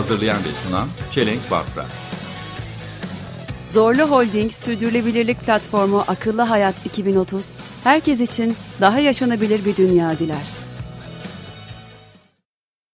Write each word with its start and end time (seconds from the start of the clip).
Hazırlayan 0.00 0.38
ve 0.38 0.48
sunan 0.48 0.88
Çelenk 1.10 1.50
Bafra. 1.50 1.86
Zorlu 3.68 4.02
Holding 4.02 4.52
Sürdürülebilirlik 4.52 5.40
Platformu 5.40 6.04
Akıllı 6.08 6.42
Hayat 6.42 6.86
2030, 6.86 7.52
herkes 7.84 8.20
için 8.20 8.52
daha 8.80 9.00
yaşanabilir 9.00 9.64
bir 9.64 9.76
dünya 9.76 10.18
diler. 10.18 10.46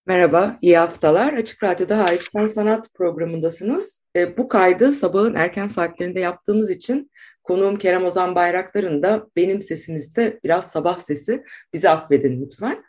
Merhaba, 0.06 0.58
iyi 0.60 0.78
haftalar. 0.78 1.32
Açık 1.32 1.62
Radyo'da 1.62 1.98
Hariçten 1.98 2.46
Sanat 2.46 2.94
programındasınız. 2.94 4.02
E, 4.16 4.36
bu 4.36 4.48
kaydı 4.48 4.92
sabahın 4.92 5.34
erken 5.34 5.68
saatlerinde 5.68 6.20
yaptığımız 6.20 6.70
için 6.70 7.10
konuğum 7.46 7.78
Kerem 7.78 8.04
Ozan 8.04 8.34
Bayraktar'ın 8.34 9.02
da 9.02 9.26
benim 9.36 9.62
sesimizde 9.62 10.40
biraz 10.44 10.70
sabah 10.70 10.98
sesi. 10.98 11.44
Bizi 11.72 11.90
affedin 11.90 12.42
lütfen. 12.42 12.84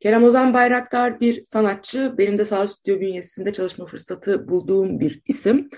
Kerem 0.00 0.24
Ozan 0.24 0.54
Bayraktar 0.54 1.20
bir 1.20 1.44
sanatçı. 1.44 2.14
Benim 2.18 2.38
de 2.38 2.44
Sağ 2.44 2.68
Stüdyo 2.68 3.00
bünyesinde 3.00 3.52
çalışma 3.52 3.86
fırsatı 3.86 4.48
bulduğum 4.48 5.00
bir 5.00 5.22
isim. 5.26 5.68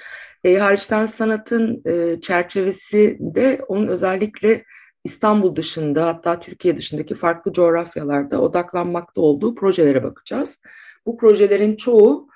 E, 0.45 0.57
hariçten 0.57 1.07
sanatın 1.07 1.83
e, 1.87 2.21
çerçevesinde 2.21 3.61
onun 3.69 3.89
özellikle 3.89 4.65
İstanbul 5.05 5.57
dışında 5.57 6.07
hatta 6.07 6.41
Türkiye 6.41 6.77
dışındaki 6.77 7.15
farklı 7.15 7.53
coğrafyalarda 7.53 8.41
odaklanmakta 8.41 9.21
olduğu 9.21 9.55
projelere 9.55 10.03
bakacağız. 10.03 10.63
Bu 11.07 11.17
projelerin 11.17 11.77
çoğu 11.77 12.29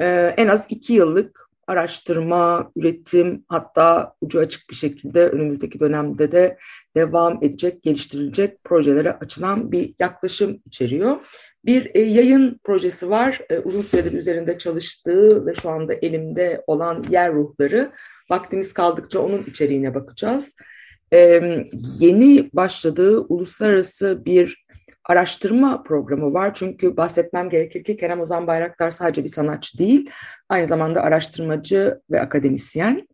e, 0.00 0.34
en 0.36 0.48
az 0.48 0.66
iki 0.68 0.92
yıllık 0.92 1.43
araştırma, 1.66 2.72
üretim 2.76 3.44
hatta 3.48 4.14
ucu 4.20 4.38
açık 4.40 4.70
bir 4.70 4.74
şekilde 4.74 5.28
önümüzdeki 5.28 5.80
dönemde 5.80 6.32
de 6.32 6.58
devam 6.96 7.38
edecek, 7.44 7.82
geliştirilecek 7.82 8.64
projelere 8.64 9.12
açılan 9.12 9.72
bir 9.72 9.94
yaklaşım 9.98 10.60
içeriyor. 10.66 11.16
Bir 11.64 11.90
e, 11.94 12.00
yayın 12.00 12.60
projesi 12.64 13.10
var. 13.10 13.40
E, 13.50 13.58
uzun 13.58 13.82
süredir 13.82 14.12
üzerinde 14.12 14.58
çalıştığı 14.58 15.46
ve 15.46 15.54
şu 15.54 15.70
anda 15.70 15.94
elimde 15.94 16.64
olan 16.66 17.04
yer 17.10 17.34
ruhları. 17.34 17.92
Vaktimiz 18.30 18.72
kaldıkça 18.72 19.20
onun 19.20 19.44
içeriğine 19.44 19.94
bakacağız. 19.94 20.54
E, 21.12 21.42
yeni 21.98 22.50
başladığı 22.52 23.20
uluslararası 23.20 24.24
bir 24.24 24.63
araştırma 25.04 25.82
programı 25.82 26.34
var. 26.34 26.54
Çünkü 26.54 26.96
bahsetmem 26.96 27.50
gerekir 27.50 27.84
ki 27.84 27.96
Kerem 27.96 28.20
Ozan 28.20 28.46
Bayraktar 28.46 28.90
sadece 28.90 29.24
bir 29.24 29.28
sanatçı 29.28 29.78
değil, 29.78 30.10
aynı 30.48 30.66
zamanda 30.66 31.02
araştırmacı 31.02 32.00
ve 32.10 32.20
akademisyen. 32.20 33.08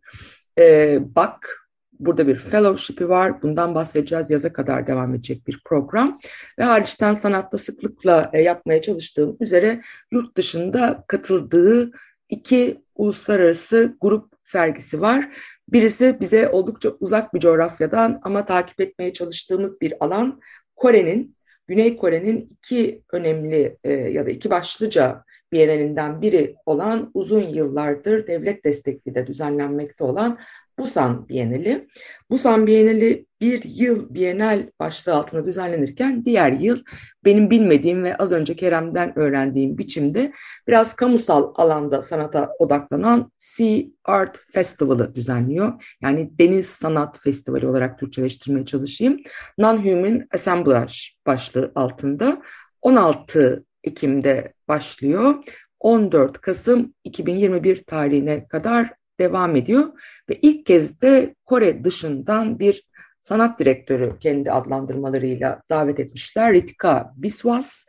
E, 0.59 0.97
BAK 1.15 1.61
Burada 2.01 2.27
bir 2.27 2.35
fellowship'i 2.35 3.09
var. 3.09 3.41
Bundan 3.41 3.75
bahsedeceğiz. 3.75 4.31
Yaza 4.31 4.53
kadar 4.53 4.87
devam 4.87 5.15
edecek 5.15 5.47
bir 5.47 5.61
program. 5.65 6.19
Ve 6.59 6.63
hariçten 6.63 7.13
sanatta 7.13 7.57
sıklıkla 7.57 8.29
e, 8.33 8.41
yapmaya 8.41 8.81
çalıştığım 8.81 9.37
üzere 9.39 9.81
yurt 10.11 10.37
dışında 10.37 11.03
katıldığı 11.07 11.91
iki 12.29 12.81
uluslararası 12.95 13.97
grup 14.01 14.33
sergisi 14.43 15.01
var. 15.01 15.29
Birisi 15.69 16.17
bize 16.19 16.49
oldukça 16.49 16.89
uzak 16.89 17.33
bir 17.33 17.39
coğrafyadan 17.39 18.19
ama 18.23 18.45
takip 18.45 18.81
etmeye 18.81 19.13
çalıştığımız 19.13 19.81
bir 19.81 19.93
alan. 19.99 20.41
Kore'nin, 20.75 21.35
Güney 21.67 21.97
Kore'nin 21.97 22.57
iki 22.57 23.03
önemli 23.11 23.77
e, 23.83 23.91
ya 23.93 24.25
da 24.25 24.29
iki 24.29 24.49
başlıca 24.49 25.23
Bienalinden 25.51 26.21
biri 26.21 26.55
olan 26.65 27.11
uzun 27.13 27.43
yıllardır 27.43 28.27
devlet 28.27 28.65
destekli 28.65 29.15
de 29.15 29.27
düzenlenmekte 29.27 30.03
olan 30.03 30.39
Busan 30.79 31.29
Bienali. 31.29 31.87
Busan 32.29 32.67
Bienali 32.67 33.25
bir 33.41 33.63
yıl 33.63 34.13
Bienal 34.13 34.69
başlığı 34.79 35.15
altında 35.15 35.45
düzenlenirken 35.45 36.25
diğer 36.25 36.51
yıl 36.51 36.83
benim 37.25 37.49
bilmediğim 37.49 38.03
ve 38.03 38.15
az 38.17 38.31
önce 38.31 38.55
Kerem'den 38.55 39.19
öğrendiğim 39.19 39.77
biçimde 39.77 40.33
biraz 40.67 40.95
kamusal 40.95 41.53
alanda 41.55 42.01
sanata 42.01 42.51
odaklanan 42.59 43.31
Sea 43.37 43.81
Art 44.05 44.39
Festival'ı 44.53 45.15
düzenliyor. 45.15 45.95
Yani 46.01 46.31
Deniz 46.39 46.67
Sanat 46.67 47.19
Festivali 47.19 47.67
olarak 47.67 47.99
Türkçeleştirmeye 47.99 48.65
çalışayım. 48.65 49.19
Non-Human 49.57 50.27
Assemblage 50.33 50.93
başlığı 51.25 51.71
altında 51.75 52.41
16 52.81 53.65
Ekim'de 53.83 54.53
başlıyor. 54.67 55.35
14 55.79 56.41
Kasım 56.41 56.93
2021 57.03 57.83
tarihine 57.83 58.47
kadar 58.47 59.00
devam 59.21 59.55
ediyor 59.55 59.87
ve 60.29 60.39
ilk 60.41 60.65
kez 60.65 61.01
de 61.01 61.35
Kore 61.45 61.83
dışından 61.83 62.59
bir 62.59 62.83
sanat 63.21 63.59
direktörü 63.59 64.19
kendi 64.19 64.51
adlandırmalarıyla 64.51 65.61
davet 65.69 65.99
etmişler. 65.99 66.53
Ritika 66.53 67.13
Biswas, 67.15 67.87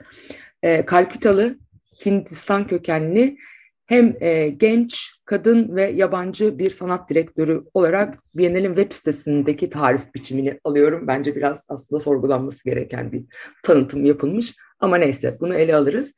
e, 0.63 0.87
Kalkütalı, 0.87 1.59
Hindistan 2.07 2.67
kökenli 2.67 3.37
hem 3.87 4.17
e, 4.21 4.49
genç, 4.49 5.11
kadın 5.25 5.77
ve 5.77 5.83
yabancı 5.83 6.59
bir 6.59 6.71
sanat 6.71 7.11
direktörü 7.11 7.65
olarak 7.75 8.19
Biennale'in 8.35 8.75
web 8.75 8.93
sitesindeki 8.93 9.71
tarif 9.71 10.15
biçimini 10.15 10.61
alıyorum. 10.65 11.07
Bence 11.07 11.37
biraz 11.37 11.65
aslında 11.69 12.01
sorgulanması 12.01 12.65
gereken 12.65 13.13
bir 13.13 13.25
tanıtım 13.63 14.05
yapılmış. 14.05 14.55
Ama 14.83 14.97
neyse 14.97 15.37
bunu 15.41 15.55
ele 15.55 15.77
alırız. 15.77 16.15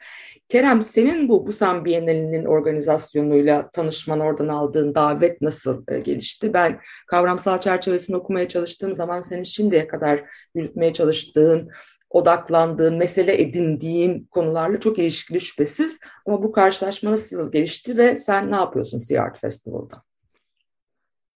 Kerem 0.49 0.83
senin 0.83 1.29
bu 1.29 1.47
Busan 1.47 1.85
Bienalinin 1.85 2.45
organizasyonuyla 2.45 3.71
tanışman 3.71 4.21
oradan 4.21 4.49
aldığın 4.49 4.95
davet 4.95 5.41
nasıl 5.41 5.85
e, 5.89 6.01
gelişti? 6.01 6.53
Ben 6.55 6.81
kavramsal 7.07 7.61
çerçevesini 7.61 8.17
okumaya 8.17 8.49
çalıştığım 8.49 8.95
zaman 8.95 9.21
senin 9.21 9.43
şimdiye 9.43 9.89
kadar 9.89 10.25
yürütmeye 10.55 10.93
çalıştığın, 10.93 11.71
odaklandığın, 12.11 12.97
mesele 12.97 13.43
edindiğin 13.43 14.29
konularla 14.31 14.81
çok 14.81 14.99
ilişkili 14.99 15.41
şüphesiz. 15.41 15.99
Ama 16.27 16.43
bu 16.43 16.53
karşılaşma 16.53 17.11
nasıl 17.11 17.53
gelişti 17.53 17.99
ve 17.99 18.17
sen 18.17 18.53
ne 18.53 18.57
yapıyorsun 18.57 18.99
Sea 18.99 19.23
Art 19.23 19.41
Festival'da? 19.41 20.03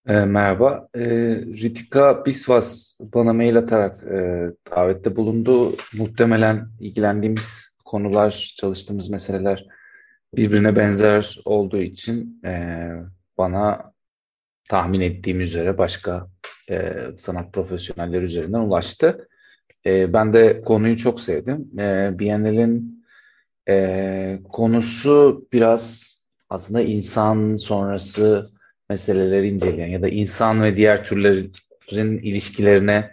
E, 0.09 0.25
merhaba, 0.25 0.89
e, 0.95 1.01
Ritika 1.37 2.27
Biswas 2.27 2.99
bana 3.01 3.33
mail 3.33 3.59
atarak 3.59 4.03
e, 4.03 4.51
davette 4.71 5.17
bulundu. 5.17 5.77
Muhtemelen 5.95 6.69
ilgilendiğimiz 6.81 7.75
konular, 7.85 8.55
çalıştığımız 8.57 9.11
meseleler 9.11 9.67
birbirine 10.37 10.77
benzer 10.77 11.39
olduğu 11.45 11.79
için 11.79 12.41
e, 12.45 12.91
bana 13.39 13.93
tahmin 14.69 15.01
ettiğim 15.01 15.41
üzere 15.41 15.79
başka 15.79 16.29
e, 16.71 16.97
sanat 17.17 17.53
profesyonelleri 17.53 18.25
üzerinden 18.25 18.61
ulaştı. 18.61 19.29
E, 19.87 20.13
ben 20.13 20.33
de 20.33 20.61
konuyu 20.61 20.97
çok 20.97 21.21
sevdim. 21.21 21.81
E, 21.81 22.19
Biennale'in 22.19 23.05
e, 23.69 24.39
konusu 24.53 25.47
biraz 25.53 26.15
aslında 26.51 26.81
insan 26.81 27.57
sonrası 27.57 28.58
meseleleri 28.91 29.49
inceleyen 29.49 29.89
ya 29.89 30.03
da 30.03 30.09
insan 30.09 30.63
ve 30.63 30.77
diğer 30.77 31.05
türlerin 31.05 32.19
ilişkilerine 32.19 33.11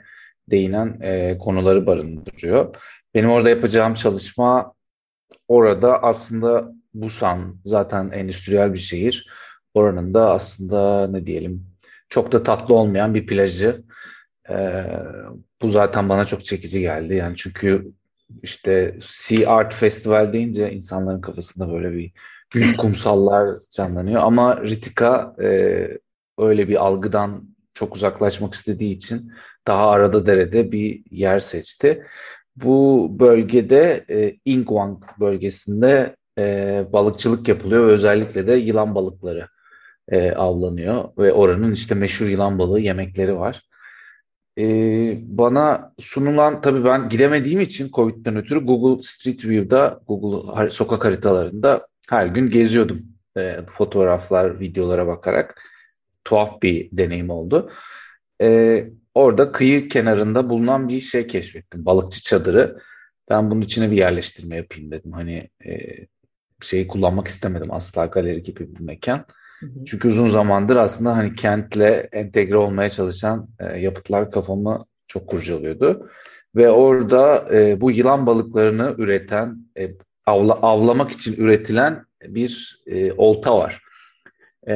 değinen 0.50 1.00
e, 1.02 1.38
konuları 1.38 1.86
barındırıyor. 1.86 2.76
Benim 3.16 3.30
orada 3.30 3.50
yapacağım 3.50 3.94
çalışma 3.94 4.74
orada 5.48 6.04
aslında 6.04 6.72
Busan 6.94 7.60
zaten 7.66 8.12
endüstriyel 8.12 8.74
bir 8.74 8.80
şehir. 8.80 9.30
Oranın 9.74 10.14
da 10.14 10.32
aslında 10.32 11.08
ne 11.08 11.26
diyelim 11.26 11.68
çok 12.10 12.32
da 12.32 12.44
tatlı 12.44 12.76
olmayan 12.76 13.14
bir 13.14 13.28
plajı. 13.28 13.84
E, 14.50 14.86
bu 15.62 15.68
zaten 15.68 16.10
bana 16.10 16.26
çok 16.26 16.46
çekici 16.46 16.82
geldi. 16.82 17.16
Yani 17.16 17.36
çünkü 17.36 17.92
işte 18.44 18.98
Sea 19.02 19.56
Art 19.56 19.74
Festival 19.74 20.34
deyince 20.34 20.72
insanların 20.72 21.22
kafasında 21.22 21.74
böyle 21.74 21.92
bir 21.92 22.12
büyük 22.54 22.80
kumsallar 22.80 23.60
canlanıyor. 23.72 24.22
Ama 24.22 24.62
Ritika 24.62 25.36
e, 25.42 25.88
öyle 26.38 26.68
bir 26.68 26.86
algıdan 26.86 27.56
çok 27.74 27.96
uzaklaşmak 27.96 28.54
istediği 28.54 28.94
için 28.94 29.32
daha 29.68 29.90
arada 29.90 30.26
derede 30.26 30.72
bir 30.72 31.04
yer 31.12 31.40
seçti. 31.40 32.04
Bu 32.56 33.10
bölgede 33.20 34.06
e, 34.10 34.36
Ingwang 34.46 35.04
bölgesinde 35.20 36.16
e, 36.38 36.86
balıkçılık 36.94 37.48
yapılıyor 37.48 37.88
ve 37.88 37.92
özellikle 37.92 38.48
de 38.48 38.54
yılan 38.54 38.96
balıkları 38.96 39.48
e, 40.10 40.32
avlanıyor 40.32 41.10
ve 41.18 41.34
oranın 41.34 41.72
işte 41.72 41.96
meşhur 41.96 42.28
yılan 42.28 42.60
balığı 42.60 42.80
yemekleri 42.80 43.40
var. 43.40 43.62
E, 44.60 44.66
bana 45.22 45.94
sunulan 46.00 46.62
tabii 46.62 46.86
ben 46.86 47.10
gidemediğim 47.10 47.62
için 47.62 47.90
Covid'den 47.94 48.36
ötürü 48.36 48.66
Google 48.66 49.02
Street 49.04 49.46
View'da, 49.46 50.02
Google 50.08 50.70
sokak 50.70 51.06
haritalarında 51.06 51.88
her 52.10 52.26
gün 52.28 52.50
geziyordum 52.50 53.06
e, 53.38 53.58
fotoğraflar, 53.78 54.60
videolara 54.60 55.08
bakarak 55.08 55.62
tuhaf 56.26 56.62
bir 56.62 56.90
deneyim 56.92 57.30
oldu. 57.30 57.72
E, 58.42 58.88
orada 59.14 59.52
kıyı 59.52 59.90
kenarında 59.90 60.50
bulunan 60.50 60.90
bir 60.90 61.00
şey 61.00 61.28
keşfettim. 61.28 61.86
Balıkçı 61.86 62.24
çadırı. 62.24 62.80
Ben 63.30 63.52
bunun 63.52 63.62
içine 63.62 63.92
bir 63.92 63.98
yerleştirme 63.98 64.56
yapayım 64.56 64.92
dedim. 64.92 65.12
Hani 65.12 65.50
e, 65.66 65.72
şeyi 66.62 66.88
kullanmak 66.88 67.28
istemedim 67.28 67.74
asla 67.74 68.06
galeri 68.06 68.44
gibi 68.44 68.76
bir 68.76 68.80
mekan. 68.80 69.26
Çünkü 69.86 70.08
uzun 70.08 70.30
zamandır 70.30 70.76
aslında 70.76 71.18
hani 71.18 71.36
kentle 71.36 72.10
entegre 72.12 72.58
olmaya 72.58 72.90
çalışan 72.90 73.48
e, 73.60 73.80
yapıtlar 73.80 74.32
kafamı 74.32 74.86
çok 75.08 75.28
kurcalıyordu. 75.30 76.10
Ve 76.56 76.70
orada 76.70 77.48
e, 77.56 77.82
bu 77.82 77.92
yılan 77.92 78.26
balıklarını 78.26 78.96
üreten, 78.98 79.58
e, 79.78 79.92
avla, 80.26 80.54
avlamak 80.54 81.12
için 81.12 81.36
üretilen 81.44 82.06
bir 82.28 82.84
e, 82.88 83.12
olta 83.12 83.58
var. 83.58 83.82
E, 84.68 84.74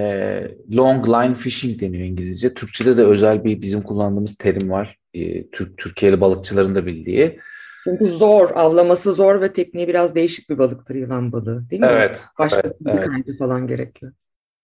long 0.72 1.10
line 1.10 1.36
fishing 1.36 1.82
deniyor 1.82 2.04
İngilizce. 2.04 2.54
Türkçe'de 2.54 2.98
de 2.98 3.04
özel 3.04 3.44
bir 3.44 3.62
bizim 3.62 3.82
kullandığımız 3.82 4.36
terim 4.36 4.70
var. 4.70 4.98
E, 5.14 5.50
Türk 5.50 5.78
Türkiye'li 5.78 6.22
balıkçıların 6.22 6.76
da 6.76 6.86
bildiği. 6.86 7.40
Çünkü 7.84 8.06
zor, 8.06 8.50
avlaması 8.50 9.14
zor 9.14 9.42
ve 9.42 9.54
tekniği 9.54 9.88
biraz 9.88 10.16
değişik 10.16 10.50
bir 10.50 10.58
balıktır 10.58 10.96
yılan 10.96 11.32
balığı, 11.32 11.70
değil 11.70 11.82
mi? 11.82 11.88
Evet, 11.92 12.20
Başka 12.40 12.60
evet, 12.60 12.76
bir 12.82 12.92
evet. 12.92 13.06
kaydı 13.08 13.38
falan 13.38 13.68
gerekiyor. 13.68 14.12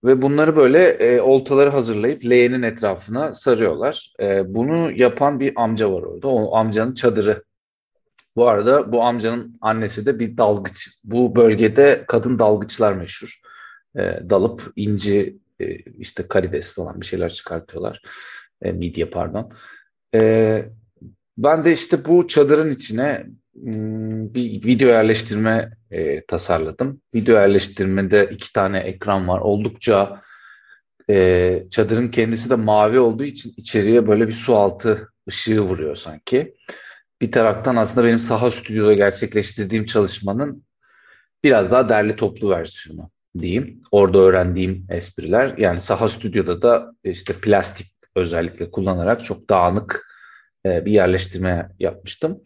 Ve 0.03 0.21
bunları 0.21 0.55
böyle 0.55 0.87
e, 0.87 1.21
oltaları 1.21 1.69
hazırlayıp 1.69 2.25
leğenin 2.25 2.61
etrafına 2.61 3.33
sarıyorlar. 3.33 4.13
E, 4.19 4.53
bunu 4.55 4.91
yapan 4.97 5.39
bir 5.39 5.53
amca 5.55 5.91
var 5.91 6.01
orada. 6.01 6.27
O 6.27 6.55
amcanın 6.55 6.93
çadırı. 6.93 7.43
Bu 8.35 8.47
arada 8.47 8.91
bu 8.91 9.03
amcanın 9.03 9.57
annesi 9.61 10.05
de 10.05 10.19
bir 10.19 10.37
dalgıç. 10.37 10.89
Bu 11.03 11.35
bölgede 11.35 12.05
kadın 12.07 12.39
dalgıçlar 12.39 12.93
meşhur. 12.93 13.39
E, 13.95 14.29
dalıp 14.29 14.73
inci, 14.75 15.37
e, 15.59 15.75
işte 15.75 16.27
karides 16.27 16.73
falan 16.73 17.01
bir 17.01 17.05
şeyler 17.05 17.33
çıkartıyorlar. 17.33 18.01
E, 18.61 18.71
midye 18.71 19.05
pardon. 19.05 19.51
E, 20.15 20.65
ben 21.37 21.65
de 21.65 21.71
işte 21.71 22.05
bu 22.05 22.27
çadırın 22.27 22.71
içine 22.71 23.25
hmm, 23.53 24.33
bir 24.33 24.65
video 24.65 24.89
yerleştirme 24.89 25.71
e, 25.91 26.25
tasarladım. 26.25 27.01
Video 27.15 27.35
yerleştirmede 27.35 28.29
iki 28.31 28.53
tane 28.53 28.79
ekran 28.79 29.27
var. 29.27 29.39
Oldukça 29.39 30.21
e, 31.09 31.63
çadırın 31.71 32.07
kendisi 32.07 32.49
de 32.49 32.55
mavi 32.55 32.99
olduğu 32.99 33.23
için 33.23 33.53
içeriye 33.57 34.07
böyle 34.07 34.27
bir 34.27 34.33
su 34.33 34.55
altı 34.55 35.09
ışığı 35.29 35.61
vuruyor 35.61 35.95
sanki. 35.95 36.55
Bir 37.25 37.31
taraftan 37.31 37.75
aslında 37.75 38.07
benim 38.07 38.19
saha 38.19 38.49
stüdyoda 38.49 38.93
gerçekleştirdiğim 38.93 39.85
çalışmanın 39.85 40.63
biraz 41.43 41.71
daha 41.71 41.89
derli 41.89 42.15
toplu 42.15 42.49
versiyonu 42.49 43.09
diyeyim. 43.39 43.81
Orada 43.91 44.17
öğrendiğim 44.19 44.87
espriler. 44.89 45.57
Yani 45.57 45.81
saha 45.81 46.07
stüdyoda 46.07 46.61
da 46.61 46.95
işte 47.03 47.33
plastik 47.33 47.87
özellikle 48.15 48.71
kullanarak 48.71 49.25
çok 49.25 49.49
dağınık 49.49 50.07
e, 50.65 50.85
bir 50.85 50.91
yerleştirme 50.91 51.69
yapmıştım. 51.79 52.41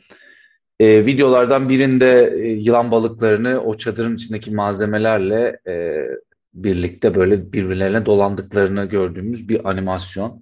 E, 0.80 1.06
videolardan 1.06 1.70
birinde 1.70 2.34
e, 2.36 2.48
yılan 2.48 2.92
balıklarını 2.92 3.62
o 3.62 3.78
çadırın 3.78 4.16
içindeki 4.16 4.52
malzemelerle 4.52 5.60
e, 5.68 6.06
birlikte 6.54 7.16
böyle 7.16 7.54
birbirlerine 7.54 8.06
dolandıklarını 8.06 8.86
gördüğümüz 8.86 9.50
bir 9.50 9.70
animasyon. 9.70 10.42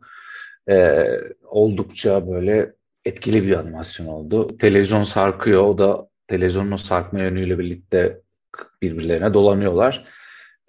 E, 0.69 1.05
oldukça 1.43 2.27
böyle 2.27 2.76
etkili 3.07 3.47
bir 3.47 3.53
animasyon 3.53 4.07
oldu. 4.07 4.57
Televizyon 4.57 5.03
sarkıyor, 5.03 5.61
o 5.61 5.77
da 5.77 6.07
televizyonun 6.27 6.75
sarkma 6.75 7.19
yönüyle 7.19 7.59
birlikte 7.59 8.21
birbirlerine 8.81 9.33
dolanıyorlar. 9.33 10.05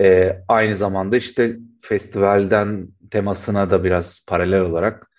E, 0.00 0.38
aynı 0.48 0.76
zamanda 0.76 1.16
işte 1.16 1.56
festivalden 1.82 2.88
temasına 3.10 3.70
da 3.70 3.84
biraz 3.84 4.26
paralel 4.28 4.60
olarak 4.60 5.10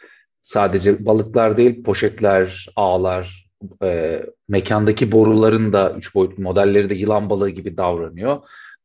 sadece 0.41 1.05
balıklar 1.05 1.57
değil, 1.57 1.83
poşetler, 1.83 2.67
ağlar, 2.75 3.49
e, 3.83 4.21
mekandaki 4.47 5.11
boruların 5.11 5.73
da 5.73 5.93
üç 5.97 6.15
boyutlu 6.15 6.43
modelleri 6.43 6.89
de 6.89 6.95
yılan 6.95 7.29
balığı 7.29 7.49
gibi 7.49 7.77
davranıyor. 7.77 8.37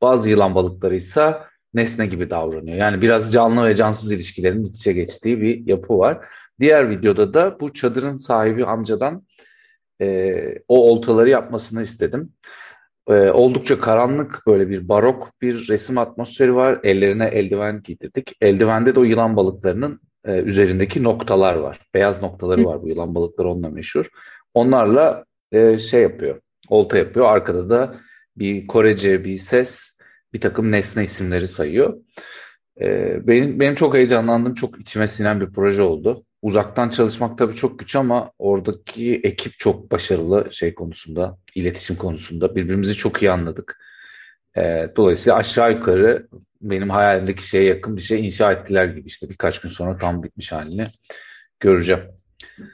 Bazı 0.02 0.31
yılan 0.31 0.54
balıkları 0.54 0.96
ise 0.96 1.34
nesne 1.75 2.06
gibi 2.06 2.31
davranıyor. 2.31 2.76
Yani 2.76 3.02
biraz 3.02 3.32
canlı 3.32 3.66
ve 3.66 3.75
cansız 3.75 4.12
ilişkilerin 4.12 4.64
iç 4.64 4.75
içe 4.76 4.92
geçtiği 4.92 5.40
bir 5.40 5.66
yapı 5.66 5.98
var. 5.98 6.19
Diğer 6.60 6.90
videoda 6.90 7.34
da 7.34 7.60
bu 7.60 7.72
çadırın 7.72 8.16
sahibi 8.16 8.64
amcadan 8.64 9.26
e, 10.00 10.34
o 10.68 10.90
oltaları 10.90 11.30
yapmasını 11.30 11.82
istedim. 11.82 12.32
E, 13.08 13.12
oldukça 13.12 13.80
karanlık 13.80 14.42
böyle 14.46 14.68
bir 14.68 14.88
barok 14.88 15.32
bir 15.42 15.68
resim 15.68 15.98
atmosferi 15.98 16.54
var. 16.54 16.80
Ellerine 16.82 17.26
eldiven 17.26 17.82
giydirdik. 17.82 18.36
Eldivende 18.40 18.94
de 18.94 19.00
o 19.00 19.04
yılan 19.04 19.36
balıklarının 19.36 20.00
e, 20.24 20.38
üzerindeki 20.38 21.02
noktalar 21.02 21.54
var. 21.54 21.80
Beyaz 21.94 22.22
noktaları 22.22 22.64
var 22.64 22.82
bu 22.82 22.88
yılan 22.88 23.14
balıkları 23.14 23.48
onunla 23.48 23.68
meşhur. 23.68 24.06
Onlarla 24.54 25.24
e, 25.52 25.78
şey 25.78 26.02
yapıyor, 26.02 26.40
olta 26.68 26.98
yapıyor. 26.98 27.26
Arkada 27.26 27.70
da 27.70 27.96
bir 28.36 28.66
Korece 28.66 29.24
bir 29.24 29.36
ses, 29.36 29.98
bir 30.32 30.40
takım 30.40 30.72
nesne 30.72 31.02
isimleri 31.02 31.48
sayıyor. 31.48 31.98
E, 32.80 33.18
benim, 33.26 33.60
benim 33.60 33.74
çok 33.74 33.94
heyecanlandığım, 33.94 34.54
çok 34.54 34.80
içime 34.80 35.06
sinen 35.06 35.40
bir 35.40 35.52
proje 35.52 35.82
oldu. 35.82 36.24
Uzaktan 36.44 36.91
çalışmak 36.91 37.38
tabii 37.38 37.55
çok 37.55 37.79
güç 37.79 37.96
ama 37.96 38.31
oradaki 38.38 39.20
ekip 39.25 39.58
çok 39.58 39.91
başarılı 39.91 40.49
şey 40.52 40.75
konusunda, 40.75 41.38
iletişim 41.55 41.96
konusunda. 41.96 42.56
Birbirimizi 42.56 42.94
çok 42.94 43.23
iyi 43.23 43.31
anladık. 43.31 43.79
E, 44.56 44.88
dolayısıyla 44.96 45.37
aşağı 45.37 45.73
yukarı 45.73 46.29
benim 46.61 46.91
hayalimdeki 46.91 47.49
şeye 47.49 47.64
yakın 47.64 47.96
bir 47.96 48.02
şey 48.02 48.26
inşa 48.26 48.52
ettiler 48.52 48.85
gibi 48.85 49.06
işte 49.06 49.29
birkaç 49.31 49.61
gün 49.61 49.69
sonra 49.69 49.99
tam 49.99 50.23
bitmiş 50.23 50.52
halini 50.52 50.87
göreceğim. 51.61 52.02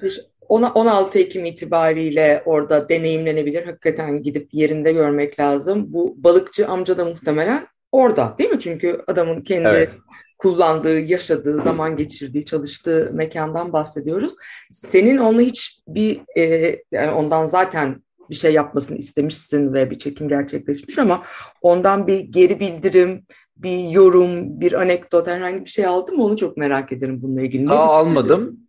İşte 0.02 0.22
ona- 0.48 0.72
16 0.72 1.18
Ekim 1.18 1.44
itibariyle 1.44 2.42
orada 2.44 2.88
deneyimlenebilir. 2.88 3.66
Hakikaten 3.66 4.22
gidip 4.22 4.54
yerinde 4.54 4.92
görmek 4.92 5.40
lazım. 5.40 5.92
Bu 5.92 6.14
balıkçı 6.18 6.68
amca 6.68 6.98
da 6.98 7.04
muhtemelen 7.04 7.66
orada 7.92 8.34
değil 8.38 8.50
mi? 8.50 8.60
Çünkü 8.60 9.02
adamın 9.06 9.40
kendi 9.40 9.68
Evet. 9.68 9.90
Kullandığı, 10.40 10.98
yaşadığı, 10.98 11.62
zaman 11.62 11.96
geçirdiği, 11.96 12.44
çalıştığı 12.44 13.10
mekandan 13.14 13.72
bahsediyoruz. 13.72 14.34
Senin 14.72 15.16
onunla 15.16 15.40
hiç 15.42 15.80
bir 15.88 16.20
e, 16.36 16.76
yani 16.92 17.10
ondan 17.10 17.44
zaten 17.44 18.02
bir 18.30 18.34
şey 18.34 18.52
yapmasını 18.52 18.98
istemişsin 18.98 19.74
ve 19.74 19.90
bir 19.90 19.98
çekim 19.98 20.28
gerçekleşmiş 20.28 20.98
ama 20.98 21.22
ondan 21.62 22.06
bir 22.06 22.20
geri 22.20 22.60
bildirim, 22.60 23.26
bir 23.56 23.88
yorum, 23.88 24.60
bir 24.60 24.72
anekdot 24.72 25.26
herhangi 25.26 25.64
bir 25.64 25.70
şey 25.70 25.86
aldın 25.86 26.16
mı? 26.16 26.24
Onu 26.24 26.36
çok 26.36 26.56
merak 26.56 26.92
ederim 26.92 27.22
bununla 27.22 27.40
ilgili. 27.42 27.66
Ne 27.66 27.72
Aa, 27.72 27.98
almadım. 27.98 28.60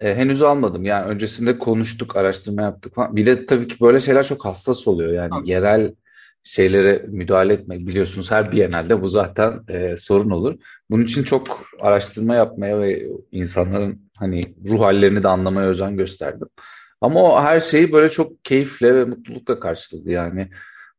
E, 0.00 0.14
henüz 0.14 0.42
almadım. 0.42 0.84
Yani 0.84 1.06
öncesinde 1.06 1.58
konuştuk, 1.58 2.16
araştırma 2.16 2.62
yaptık 2.62 2.94
falan. 2.94 3.16
Bir 3.16 3.26
de 3.26 3.46
tabii 3.46 3.68
ki 3.68 3.76
böyle 3.80 4.00
şeyler 4.00 4.26
çok 4.26 4.44
hassas 4.44 4.88
oluyor. 4.88 5.12
Yani 5.12 5.30
Tabii. 5.30 5.50
yerel 5.50 5.92
şeylere 6.44 7.04
müdahale 7.08 7.52
etmek 7.52 7.86
biliyorsunuz 7.86 8.30
her 8.30 8.52
Biennale'de 8.52 9.02
bu 9.02 9.08
zaten 9.08 9.60
e, 9.68 9.96
sorun 9.96 10.30
olur. 10.30 10.54
Bunun 10.90 11.04
için 11.04 11.22
çok 11.22 11.64
araştırma 11.80 12.34
yapmaya 12.34 12.80
ve 12.80 13.06
insanların 13.32 14.10
hani 14.16 14.42
ruh 14.68 14.80
hallerini 14.80 15.22
de 15.22 15.28
anlamaya 15.28 15.68
özen 15.68 15.96
gösterdim. 15.96 16.48
Ama 17.00 17.22
o 17.22 17.42
her 17.42 17.60
şeyi 17.60 17.92
böyle 17.92 18.10
çok 18.10 18.44
keyifle 18.44 18.94
ve 18.94 19.04
mutlulukla 19.04 19.60
karşıladı 19.60 20.10
yani. 20.10 20.50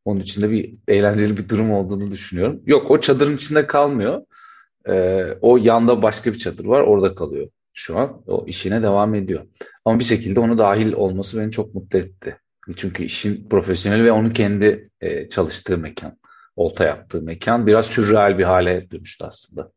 Onun 0.04 0.20
içinde 0.20 0.50
bir 0.50 0.74
eğlenceli 0.88 1.36
bir 1.36 1.48
durum 1.48 1.72
olduğunu 1.72 2.10
düşünüyorum. 2.10 2.60
Yok 2.66 2.90
o 2.90 3.00
çadırın 3.00 3.36
içinde 3.36 3.66
kalmıyor. 3.66 4.22
E, 4.88 5.24
o 5.40 5.56
yanda 5.56 6.02
başka 6.02 6.32
bir 6.32 6.38
çadır 6.38 6.64
var 6.64 6.80
orada 6.80 7.14
kalıyor 7.14 7.48
şu 7.72 7.98
an. 7.98 8.22
O 8.26 8.46
işine 8.46 8.82
devam 8.82 9.14
ediyor. 9.14 9.46
Ama 9.84 9.98
bir 9.98 10.04
şekilde 10.04 10.40
onu 10.40 10.58
dahil 10.58 10.92
olması 10.92 11.40
beni 11.40 11.50
çok 11.50 11.74
mutlu 11.74 11.98
etti. 11.98 12.38
Çünkü 12.76 13.04
işin 13.04 13.48
profesyoneli 13.48 14.04
ve 14.04 14.12
onun 14.12 14.30
kendi 14.30 14.90
e, 15.00 15.28
çalıştığı 15.28 15.78
mekan, 15.78 16.18
olta 16.56 16.84
yaptığı 16.84 17.22
mekan 17.22 17.66
biraz 17.66 17.86
sürreal 17.86 18.38
bir 18.38 18.44
hale 18.44 18.90
dönüştü 18.90 19.24
aslında. 19.24 19.70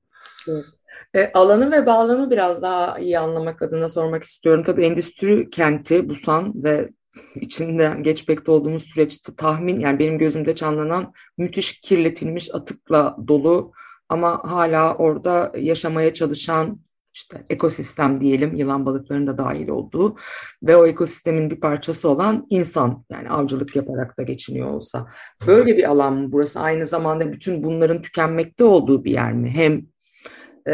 E, 1.14 1.32
alanı 1.34 1.72
ve 1.72 1.86
bağlamı 1.86 2.32
biraz 2.32 2.62
daha 2.62 3.00
iyi 3.00 3.20
anlamak 3.20 3.62
adına 3.62 3.90
sormak 3.90 4.24
istiyorum. 4.24 4.64
Tabii 4.64 4.86
endüstri 4.86 5.50
kenti 5.50 6.10
Busan 6.10 6.54
ve 6.64 6.90
içinden 7.36 8.04
geçmekte 8.04 8.52
olduğumuz 8.52 8.84
süreçte 8.84 9.36
tahmin 9.36 9.80
yani 9.80 10.00
benim 10.00 10.18
gözümde 10.18 10.56
canlanan 10.56 11.14
müthiş 11.38 11.82
kirletilmiş 11.82 12.56
atıkla 12.56 13.18
dolu 13.28 13.72
ama 14.10 14.42
hala 14.44 14.96
orada 14.96 15.52
yaşamaya 15.58 16.14
çalışan 16.14 16.80
işte 17.16 17.44
ekosistem 17.50 18.22
diyelim 18.22 18.56
yılan 18.56 18.86
balıklarının 18.86 19.28
da 19.28 19.38
dahil 19.38 19.68
olduğu 19.68 20.16
ve 20.64 20.78
o 20.78 20.86
ekosistemin 20.86 21.50
bir 21.50 21.60
parçası 21.60 22.10
olan 22.10 22.48
insan 22.50 23.06
yani 23.12 23.30
avcılık 23.30 23.76
yaparak 23.76 24.20
da 24.20 24.24
geçiniyor 24.24 24.70
olsa. 24.70 25.08
Böyle 25.48 25.78
bir 25.78 25.84
alan 25.84 26.14
mı 26.14 26.32
burası? 26.32 26.60
Aynı 26.60 26.88
zamanda 26.88 27.32
bütün 27.32 27.64
bunların 27.64 28.02
tükenmekte 28.02 28.64
olduğu 28.64 29.04
bir 29.04 29.12
yer 29.12 29.34
mi? 29.34 29.50
Hem 29.50 29.82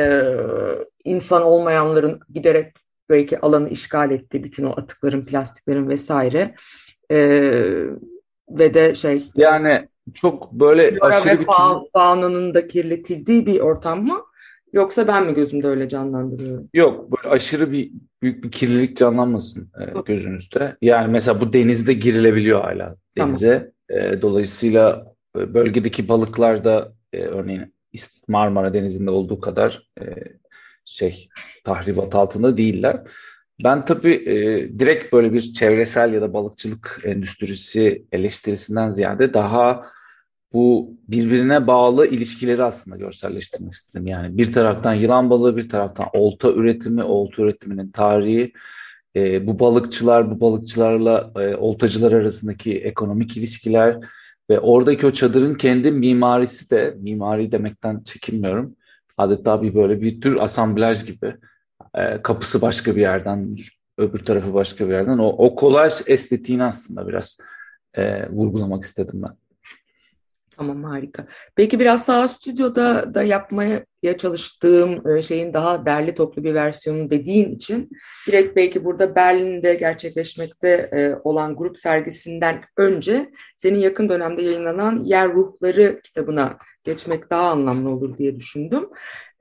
e, 0.01 0.23
insan 1.03 1.43
olmayanların 1.43 2.19
giderek 2.33 2.73
belki 3.09 3.39
alanı 3.39 3.69
işgal 3.69 4.11
ettiği 4.11 4.43
bütün 4.43 4.63
o 4.63 4.71
atıkların, 4.79 5.25
plastiklerin 5.25 5.89
vesaire 5.89 6.55
e, 7.11 7.17
ve 8.49 8.73
de 8.73 8.95
şey 8.95 9.29
Yani 9.35 9.87
Çok 10.13 10.51
böyle 10.51 10.97
aşırı 11.01 11.35
ve 11.35 11.39
bir 11.39 11.45
fa- 11.45 11.91
faunanın 11.93 12.53
da 12.53 12.67
kirletildiği 12.67 13.45
bir 13.45 13.59
ortam 13.59 14.03
mı? 14.03 14.30
Yoksa 14.73 15.07
ben 15.07 15.25
mi 15.25 15.33
gözümde 15.33 15.67
öyle 15.67 15.89
canlandırıyorum? 15.89 16.69
Yok, 16.73 17.17
böyle 17.17 17.33
aşırı 17.33 17.71
bir 17.71 17.91
büyük 18.21 18.43
bir 18.43 18.51
kirlilik 18.51 18.97
canlanmasın 18.97 19.71
e, 19.79 20.01
gözünüzde. 20.05 20.77
Yani 20.81 21.11
mesela 21.11 21.41
bu 21.41 21.53
denizde 21.53 21.93
girilebiliyor 21.93 22.61
hala 22.61 22.95
Tamam. 23.15 23.29
denize. 23.29 23.71
E, 23.89 24.21
dolayısıyla 24.21 25.13
e, 25.37 25.53
bölgedeki 25.53 26.09
balıklar 26.09 26.63
da 26.63 26.93
e, 27.13 27.21
örneğin 27.21 27.73
Marmara 28.27 28.73
Denizi'nde 28.73 29.09
olduğu 29.09 29.39
kadar 29.39 29.87
e, 30.01 30.05
şey 30.85 31.29
tahribat 31.63 32.15
altında 32.15 32.57
değiller. 32.57 33.01
Ben 33.63 33.85
tabii 33.85 34.13
e, 34.13 34.35
direkt 34.79 35.13
böyle 35.13 35.33
bir 35.33 35.53
çevresel 35.53 36.13
ya 36.13 36.21
da 36.21 36.33
balıkçılık 36.33 37.01
endüstrisi 37.03 38.05
eleştirisinden 38.11 38.91
ziyade 38.91 39.33
daha 39.33 39.85
bu 40.53 40.93
birbirine 41.07 41.67
bağlı 41.67 42.07
ilişkileri 42.07 42.63
aslında 42.63 42.97
görselleştirmek 42.97 43.73
istedim. 43.73 44.07
Yani 44.07 44.37
bir 44.37 44.53
taraftan 44.53 44.93
yılan 44.93 45.29
balığı, 45.29 45.57
bir 45.57 45.69
taraftan 45.69 46.07
olta 46.13 46.51
üretimi, 46.51 47.03
olta 47.03 47.41
üretiminin 47.41 47.91
tarihi, 47.91 48.53
e, 49.15 49.47
bu 49.47 49.59
balıkçılar, 49.59 50.31
bu 50.31 50.39
balıkçılarla 50.39 51.31
e, 51.35 51.55
oltacılar 51.55 52.11
arasındaki 52.11 52.77
ekonomik 52.77 53.37
ilişkiler 53.37 53.97
ve 54.49 54.59
oradaki 54.59 55.05
o 55.05 55.11
çadırın 55.11 55.55
kendi 55.55 55.91
mimarisi 55.91 56.71
de, 56.71 56.97
mimari 56.99 57.51
demekten 57.51 58.03
çekinmiyorum. 58.03 58.75
Adeta 59.17 59.61
bir 59.61 59.75
böyle 59.75 60.01
bir 60.01 60.21
tür 60.21 60.39
asamblaj 60.39 61.05
gibi. 61.05 61.35
E, 61.95 62.21
kapısı 62.21 62.61
başka 62.61 62.95
bir 62.95 63.01
yerden, 63.01 63.57
öbür 63.97 64.19
tarafı 64.19 64.53
başka 64.53 64.87
bir 64.87 64.93
yerden. 64.93 65.17
O, 65.17 65.27
o 65.27 65.55
kolaj 65.55 65.93
estetiğini 66.07 66.63
aslında 66.63 67.07
biraz 67.07 67.37
e, 67.93 68.29
vurgulamak 68.29 68.85
istedim 68.85 69.21
ben. 69.23 69.35
Tamam 70.57 70.83
harika. 70.83 71.27
Peki 71.55 71.79
biraz 71.79 72.05
sağ 72.05 72.27
stüdyoda 72.27 73.13
da 73.13 73.23
yapmaya 73.23 73.85
çalıştığım 74.17 75.07
e, 75.07 75.21
şeyin 75.21 75.53
daha 75.53 75.85
derli 75.85 76.15
toplu 76.15 76.43
bir 76.43 76.53
versiyonu 76.53 77.09
dediğin 77.09 77.55
için 77.55 77.89
direkt 78.27 78.55
belki 78.55 78.85
burada 78.85 79.15
Berlin'de 79.15 79.75
gerçekleşmekte 79.75 80.67
e, 80.69 81.15
olan 81.23 81.55
grup 81.55 81.77
sergisinden 81.77 82.61
önce 82.77 83.31
senin 83.57 83.79
yakın 83.79 84.09
dönemde 84.09 84.41
yayınlanan 84.41 85.03
Yer 85.03 85.33
Ruhları 85.33 86.01
kitabına 86.03 86.57
geçmek 86.83 87.29
daha 87.29 87.49
anlamlı 87.49 87.89
olur 87.89 88.17
diye 88.17 88.35
düşündüm. 88.35 88.89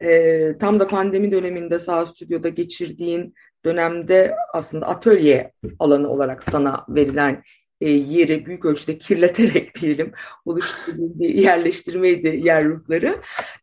E, 0.02 0.58
tam 0.58 0.80
da 0.80 0.86
pandemi 0.86 1.32
döneminde 1.32 1.78
sağ 1.78 2.06
stüdyoda 2.06 2.48
geçirdiğin 2.48 3.34
dönemde 3.64 4.36
aslında 4.54 4.86
atölye 4.86 5.52
alanı 5.78 6.08
olarak 6.10 6.44
sana 6.44 6.84
verilen 6.88 7.42
e, 7.80 7.90
yeri 7.90 8.46
büyük 8.46 8.64
ölçüde 8.64 8.98
kirleterek 8.98 9.74
diyelim 9.80 10.12
oluşturduğu 10.44 11.18
bir 11.18 11.28
yerleştirmeydi 11.28 12.40
yer 12.44 12.64
ruhları. 12.64 13.20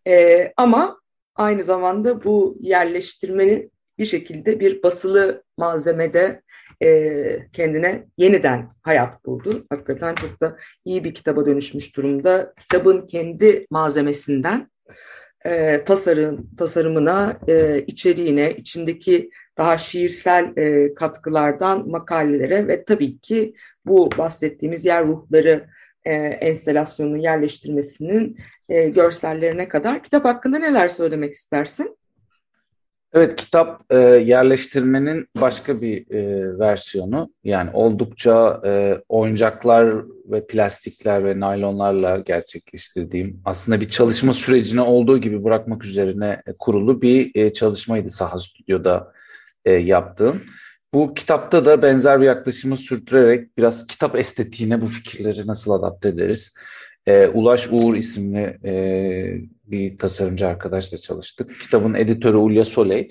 E, 0.08 0.54
ama 0.58 1.02
aynı 1.36 1.64
zamanda 1.64 2.24
bu 2.24 2.58
yerleştirmenin 2.62 3.72
bir 3.98 4.06
şekilde 4.06 4.60
bir 4.60 4.84
basılı 4.84 5.44
malzemede 5.58 6.42
e, 6.84 7.50
kendine 7.54 8.08
yeniden 8.18 8.70
hayat 8.82 9.26
buldu. 9.26 9.66
Hakikaten 9.70 10.16
çok 10.16 10.42
da 10.42 10.58
iyi 10.86 11.04
bir 11.04 11.14
kitaba 11.14 11.46
dönüşmüş 11.46 11.98
durumda. 11.98 12.54
Kitabın 12.60 13.08
kendi 13.08 13.68
malzemesinden 13.70 14.70
e, 15.46 15.84
tasarım 15.84 16.50
tasarımına, 16.58 17.40
e, 17.48 17.84
içeriğine, 17.88 18.56
içindeki 18.56 19.30
daha 19.58 19.78
şiirsel 19.78 20.58
e, 20.58 20.94
katkılardan 20.94 21.90
makalelere 21.90 22.68
ve 22.68 22.86
tabii 22.86 23.18
ki 23.18 23.54
bu 23.86 24.10
bahsettiğimiz 24.18 24.86
yer 24.86 25.08
ruhları 25.08 25.68
e, 26.06 26.14
enstelasyonunun 26.16 27.18
yerleştirmesinin 27.18 28.38
e, 28.70 28.90
görsellerine 28.90 29.68
kadar 29.68 30.04
kitap 30.04 30.26
hakkında 30.26 30.60
neler 30.60 30.88
söylemek 30.88 31.34
istersin? 31.34 31.98
Evet, 33.14 33.36
kitap 33.36 33.82
e, 33.90 33.98
yerleştirmenin 34.00 35.28
başka 35.42 35.82
bir 35.82 36.12
e, 36.12 36.60
versiyonu. 36.60 37.34
Yani 37.44 37.70
oldukça 37.74 38.62
e, 38.66 39.02
oyuncaklar 39.10 39.96
ve 40.26 40.48
plastikler 40.48 41.26
ve 41.26 41.40
naylonlarla 41.40 42.18
gerçekleştirdiğim 42.18 43.42
aslında 43.46 43.82
bir 43.82 43.90
çalışma 43.90 44.34
sürecine 44.34 44.82
olduğu 44.82 45.18
gibi 45.18 45.44
bırakmak 45.44 45.86
üzerine 45.86 46.42
kurulu 46.60 47.02
bir 47.02 47.32
e, 47.36 47.54
çalışmaydı 47.54 48.10
Saha 48.10 48.40
Stüdyo'da 48.40 49.17
e, 49.68 49.72
yaptığım. 49.72 50.44
Bu 50.94 51.14
kitapta 51.14 51.66
da 51.66 51.82
benzer 51.82 52.22
bir 52.22 52.26
yaklaşımı 52.26 52.78
sürdürerek 52.78 53.58
biraz 53.58 53.88
kitap 53.88 54.16
estetiğine 54.16 54.82
bu 54.82 54.88
fikirleri 54.88 55.48
nasıl 55.48 55.72
adapte 55.72 56.10
ederiz? 56.10 56.54
E, 57.08 57.28
Ulaş 57.28 57.68
Uğur 57.72 57.96
isimli 57.96 58.58
e, 58.66 58.74
bir 59.66 59.98
tasarımcı 59.98 60.48
arkadaşla 60.48 60.98
çalıştık. 60.98 61.62
Kitabın 61.62 61.94
editörü 61.94 62.38
Ulya 62.38 62.66
Soley. 62.66 63.10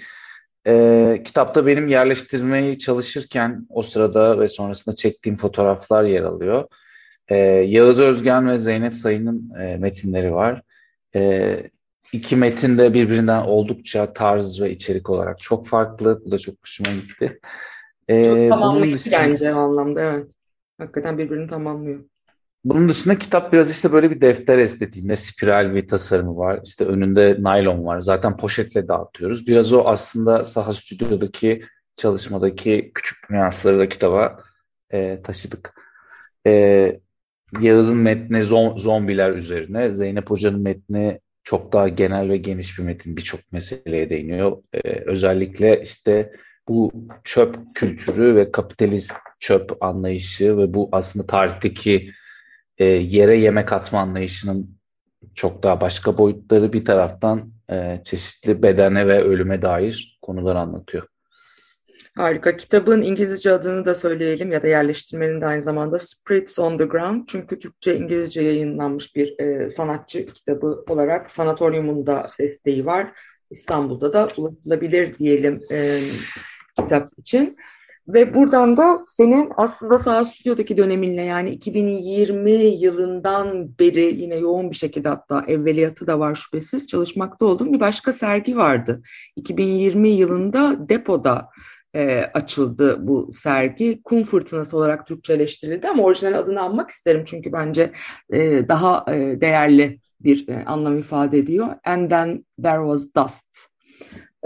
E, 0.67 1.23
kitapta 1.25 1.67
benim 1.67 1.89
yerleştirmeyi 1.89 2.79
çalışırken 2.79 3.67
o 3.71 3.83
sırada 3.83 4.41
ve 4.41 4.49
sonrasında 4.49 4.95
çektiğim 4.95 5.37
fotoğraflar 5.37 6.05
yer 6.05 6.23
alıyor. 6.23 6.65
E, 7.29 7.37
Yağız 7.47 8.01
Özgen 8.01 8.51
ve 8.51 8.59
Zeynep 8.59 8.95
Sayın'ın 8.95 9.61
e, 9.61 9.77
metinleri 9.77 10.35
var. 10.35 10.63
E, 11.15 11.71
iki 12.13 12.37
metin 12.37 12.79
de 12.79 12.95
birbirinden 12.95 13.43
oldukça 13.43 14.13
tarz 14.13 14.61
ve 14.61 14.71
içerik 14.71 15.11
olarak 15.11 15.39
çok 15.41 15.67
farklı. 15.67 16.23
Bu 16.27 16.31
da 16.31 16.39
çok 16.39 16.55
hoşuma 16.63 16.91
gitti. 16.91 17.41
E, 18.09 18.25
Çok 18.25 18.49
tamamlayıcı 18.51 18.95
dışında- 18.95 19.19
bence 19.19 19.55
o 19.55 19.59
anlamda 19.59 20.01
evet. 20.03 20.33
Hakikaten 20.79 21.19
birbirini 21.19 21.49
tamamlıyor. 21.49 22.01
Bunun 22.65 22.89
dışında 22.89 23.19
kitap 23.19 23.53
biraz 23.53 23.71
işte 23.71 23.93
böyle 23.93 24.11
bir 24.11 24.21
defter 24.21 24.59
estetiğinde 24.59 25.17
spiral 25.17 25.75
bir 25.75 25.89
tasarımı 25.89 26.37
var. 26.37 26.61
İşte 26.65 26.85
önünde 26.85 27.37
naylon 27.41 27.85
var. 27.87 28.01
Zaten 28.01 28.37
poşetle 28.37 28.89
dağıtıyoruz. 28.89 29.47
Biraz 29.47 29.73
o 29.73 29.83
aslında 29.87 30.45
Saha 30.45 30.73
Stüdyo'daki 30.73 31.63
çalışmadaki 31.97 32.91
küçük 32.95 33.31
nüansları 33.31 33.79
da 33.79 33.89
kitaba 33.89 34.39
e, 34.93 35.23
taşıdık. 35.23 35.75
E, 36.47 36.53
Yağız'ın 37.61 37.99
metni 37.99 38.39
zom- 38.39 38.79
zombiler 38.81 39.31
üzerine. 39.33 39.93
Zeynep 39.93 40.31
Hoca'nın 40.31 40.61
metni 40.63 41.21
çok 41.47 41.73
daha 41.73 41.89
genel 41.89 42.29
ve 42.29 42.37
geniş 42.37 42.79
bir 42.79 42.85
metin. 42.85 43.17
Birçok 43.17 43.53
meseleye 43.53 44.11
değiniyor. 44.11 44.63
E, 44.73 44.91
özellikle 44.91 45.83
işte 45.83 46.33
bu 46.69 46.93
çöp 47.25 47.57
kültürü 47.75 48.37
ve 48.37 48.53
kapitalist 48.53 49.13
çöp 49.41 49.83
anlayışı 49.83 50.59
ve 50.59 50.75
bu 50.75 50.89
aslında 50.93 51.27
tarihteki 51.27 52.11
e, 52.79 52.85
yere 52.85 53.37
yemek 53.37 53.73
atma 53.73 54.01
anlayışının 54.01 54.79
çok 55.35 55.63
daha 55.63 55.81
başka 55.81 56.19
boyutları 56.19 56.73
bir 56.73 56.85
taraftan 56.85 57.53
e, 57.71 58.01
çeşitli 58.05 58.63
bedene 58.63 59.09
ve 59.09 59.23
ölüme 59.23 59.63
dair 59.63 60.19
konular 60.23 60.57
anlatıyor. 60.57 61.07
Harika. 62.17 62.57
Kitabın 62.57 63.03
İngilizce 63.03 63.53
adını 63.53 63.85
da 63.85 63.95
söyleyelim 63.95 64.53
ya 64.53 64.63
da 64.63 64.67
yerleştirmenin 64.67 65.41
de 65.41 65.47
aynı 65.47 65.63
zamanda 65.63 65.99
Spirits 65.99 66.59
on 66.59 66.79
the 66.79 66.85
Ground. 66.85 67.25
Çünkü 67.27 67.59
Türkçe 67.59 67.97
İngilizce 67.97 68.43
yayınlanmış 68.43 69.17
bir 69.17 69.39
e, 69.39 69.71
sanatçı 69.71 70.27
kitabı 70.27 70.85
olarak 70.89 71.31
Sanatoryum'un 71.31 72.07
da 72.07 72.31
desteği 72.41 72.87
var. 72.87 73.13
İstanbul'da 73.51 74.13
da 74.13 74.29
ulaşılabilir 74.37 75.19
diyelim 75.19 75.63
e, 75.73 76.01
kitap 76.79 77.19
için. 77.19 77.57
Ve 78.09 78.35
buradan 78.35 78.77
da 78.77 79.03
senin 79.07 79.53
aslında 79.57 79.99
Sağ 79.99 80.25
Stüdyo'daki 80.25 80.77
döneminle 80.77 81.23
yani 81.23 81.51
2020 81.51 82.51
yılından 82.53 83.79
beri 83.79 84.05
yine 84.21 84.37
yoğun 84.37 84.71
bir 84.71 84.77
şekilde 84.77 85.09
hatta 85.09 85.45
evveliyatı 85.49 86.07
da 86.07 86.19
var 86.19 86.35
şüphesiz 86.35 86.87
çalışmakta 86.87 87.47
olduğum 87.47 87.73
bir 87.73 87.81
başka 87.81 88.13
sergi 88.13 88.57
vardı. 88.57 89.03
2020 89.37 90.09
yılında 90.09 90.89
depoda 90.89 91.49
e, 91.97 92.31
açıldı 92.35 93.07
bu 93.07 93.33
sergi. 93.33 94.03
Kum 94.03 94.25
Fırtınası 94.25 94.77
olarak 94.77 95.07
Türkçeleştirildi 95.07 95.89
ama 95.89 96.03
orijinal 96.03 96.39
adını 96.39 96.61
anmak 96.61 96.91
isterim 96.91 97.23
çünkü 97.27 97.53
bence 97.53 97.91
e, 98.33 98.69
daha 98.69 99.05
e, 99.15 99.41
değerli 99.41 100.01
bir 100.21 100.49
e, 100.49 100.65
anlam 100.65 100.99
ifade 100.99 101.39
ediyor. 101.39 101.75
And 101.85 102.11
then 102.11 102.45
there 102.63 102.83
was 102.83 103.15
dust. 103.17 103.59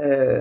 E, 0.02 0.38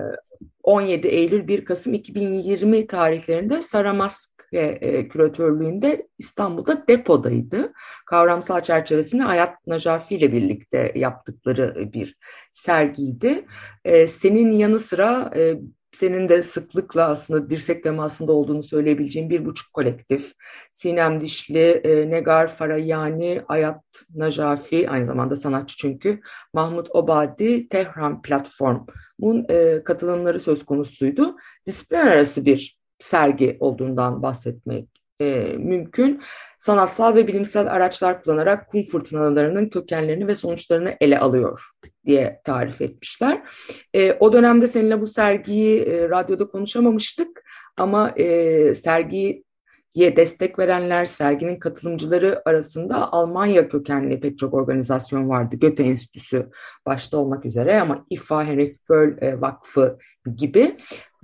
17 0.63 1.07
Eylül 1.07 1.47
1 1.47 1.65
Kasım 1.65 1.93
2020 1.93 2.87
tarihlerinde 2.87 3.61
Saramaske 3.61 4.59
e, 4.81 5.07
küratörlüğünde 5.07 6.07
İstanbul'da 6.17 6.87
depodaydı. 6.87 7.73
Kavramsal 8.05 8.61
çerçevesinde 8.61 9.23
Hayat 9.23 9.67
Nacafi 9.67 10.15
ile 10.15 10.33
birlikte 10.33 10.91
yaptıkları 10.95 11.93
bir 11.93 12.17
sergiydi. 12.51 13.45
E, 13.85 14.07
senin 14.07 14.51
yanı 14.51 14.79
sıra 14.79 15.31
e, 15.35 15.59
senin 15.91 16.29
de 16.29 16.43
sıklıkla 16.43 17.07
aslında 17.07 17.49
dirsek 17.49 17.83
temasında 17.83 18.31
olduğunu 18.31 18.63
söyleyebileceğim 18.63 19.29
bir 19.29 19.45
buçuk 19.45 19.73
kolektif. 19.73 20.33
Sinem 20.71 21.21
Dişli, 21.21 21.81
e, 21.83 22.09
Negar 22.09 22.47
Farayani, 22.47 23.43
Ayat 23.47 23.83
Nacafi, 24.15 24.89
aynı 24.89 25.05
zamanda 25.05 25.35
sanatçı 25.35 25.77
çünkü, 25.77 26.19
Mahmut 26.53 26.87
Obadi, 26.95 27.67
Tehran 27.67 28.21
Platform'un 28.21 29.45
e, 29.49 29.83
katılımları 29.83 30.39
söz 30.39 30.65
konusuydu. 30.65 31.35
Disiplin 31.67 31.97
arası 31.97 32.45
bir 32.45 32.79
sergi 32.99 33.57
olduğundan 33.59 34.23
bahsetmek 34.23 34.98
e, 35.21 35.55
mümkün. 35.57 36.21
Sanatsal 36.57 37.15
ve 37.15 37.27
bilimsel 37.27 37.71
araçlar 37.71 38.23
kullanarak 38.23 38.71
kum 38.71 38.83
fırtınalarının 38.83 39.69
kökenlerini 39.69 40.27
ve 40.27 40.35
sonuçlarını 40.35 40.97
ele 41.01 41.19
alıyor 41.19 41.61
diye 42.05 42.41
tarif 42.43 42.81
etmişler. 42.81 43.41
E, 43.93 44.13
o 44.13 44.33
dönemde 44.33 44.67
seninle 44.67 45.01
bu 45.01 45.07
sergiyi 45.07 45.81
e, 45.81 46.09
radyoda 46.09 46.47
konuşamamıştık 46.47 47.43
ama 47.77 48.09
e, 48.09 48.75
sergiyi 48.75 49.43
destek 49.95 50.59
verenler, 50.59 51.05
serginin 51.05 51.59
katılımcıları 51.59 52.41
arasında 52.45 53.11
Almanya 53.11 53.69
kökenli 53.69 54.19
pek 54.19 54.37
çok 54.37 54.53
organizasyon 54.53 55.29
vardı. 55.29 55.55
Göte 55.55 55.83
Enstitüsü 55.83 56.49
başta 56.85 57.17
olmak 57.17 57.45
üzere 57.45 57.81
ama 57.81 58.05
İFA, 58.09 58.45
Henrik 58.45 58.89
Böll 58.89 59.21
e, 59.21 59.41
Vakfı 59.41 59.97
gibi. 60.35 60.77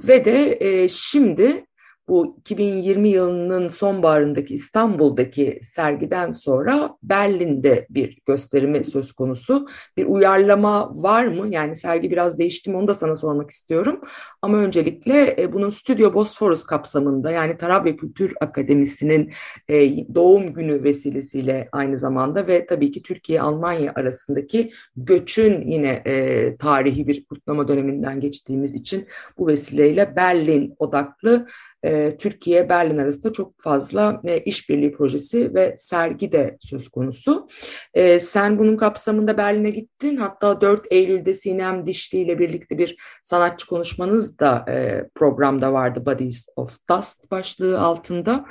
Ve 0.07 0.25
de 0.25 0.57
e, 0.59 0.87
şimdi 0.87 1.65
bu 2.07 2.35
2020 2.39 3.09
yılının 3.09 3.67
sonbaharındaki 3.67 4.53
İstanbul'daki 4.53 5.59
sergiden 5.62 6.31
sonra 6.31 6.97
Berlin'de 7.03 7.88
bir 7.89 8.17
gösterimi 8.25 8.83
söz 8.83 9.12
konusu. 9.12 9.67
Bir 9.97 10.05
uyarlama 10.05 11.03
var 11.03 11.25
mı? 11.25 11.47
Yani 11.47 11.75
sergi 11.75 12.12
biraz 12.12 12.39
değişti 12.39 12.69
mi 12.69 12.77
onu 12.77 12.88
da 12.88 12.93
sana 12.93 13.15
sormak 13.15 13.50
istiyorum. 13.50 14.01
Ama 14.41 14.57
öncelikle 14.57 15.35
e, 15.39 15.53
bunun 15.53 15.69
Stüdyo 15.69 16.13
Bosforus 16.13 16.65
kapsamında 16.65 17.31
yani 17.31 17.57
Tarabya 17.57 17.95
Kültür 17.95 18.33
Akademisi'nin 18.41 19.31
e, 19.69 19.75
doğum 20.15 20.53
günü 20.53 20.83
vesilesiyle 20.83 21.69
aynı 21.71 21.97
zamanda 21.97 22.47
ve 22.47 22.65
tabii 22.65 22.91
ki 22.91 23.01
Türkiye-Almanya 23.01 23.93
arasındaki 23.95 24.71
göçün 24.97 25.67
yine 25.67 26.01
e, 26.05 26.55
tarihi 26.57 27.07
bir 27.07 27.25
kutlama 27.25 27.67
döneminden 27.67 28.19
geçtiğimiz 28.19 28.75
için 28.75 29.07
bu 29.38 29.47
vesileyle 29.47 30.15
Berlin 30.15 30.75
odaklı 30.79 31.47
e, 31.83 31.94
Türkiye 32.19 32.69
Berlin 32.69 32.97
arasında 32.97 33.33
çok 33.33 33.53
fazla 33.57 34.21
e, 34.23 34.39
işbirliği 34.39 34.91
projesi 34.91 35.55
ve 35.55 35.75
sergi 35.77 36.31
de 36.31 36.57
söz 36.59 36.89
konusu. 36.89 37.47
E, 37.93 38.19
sen 38.19 38.59
bunun 38.59 38.77
kapsamında 38.77 39.37
Berlin'e 39.37 39.69
gittin. 39.69 40.17
Hatta 40.17 40.61
4 40.61 40.87
Eylül'de 40.91 41.33
Sinem 41.33 41.85
Dişli 41.85 42.17
ile 42.17 42.39
birlikte 42.39 42.77
bir 42.77 42.97
sanatçı 43.23 43.67
konuşmanız 43.67 44.39
da 44.39 44.65
e, 44.69 45.05
programda 45.15 45.73
vardı 45.73 46.05
Bodies 46.05 46.47
of 46.55 46.77
Dust 46.89 47.31
başlığı 47.31 47.79
altında. 47.79 48.45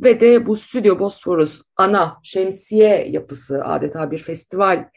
Ve 0.00 0.20
de 0.20 0.46
bu 0.46 0.56
Stüdyo 0.56 0.98
Bosforus 0.98 1.62
ana 1.76 2.16
şemsiye 2.22 3.08
yapısı 3.08 3.64
adeta 3.64 4.10
bir 4.10 4.18
festivalle 4.18 4.90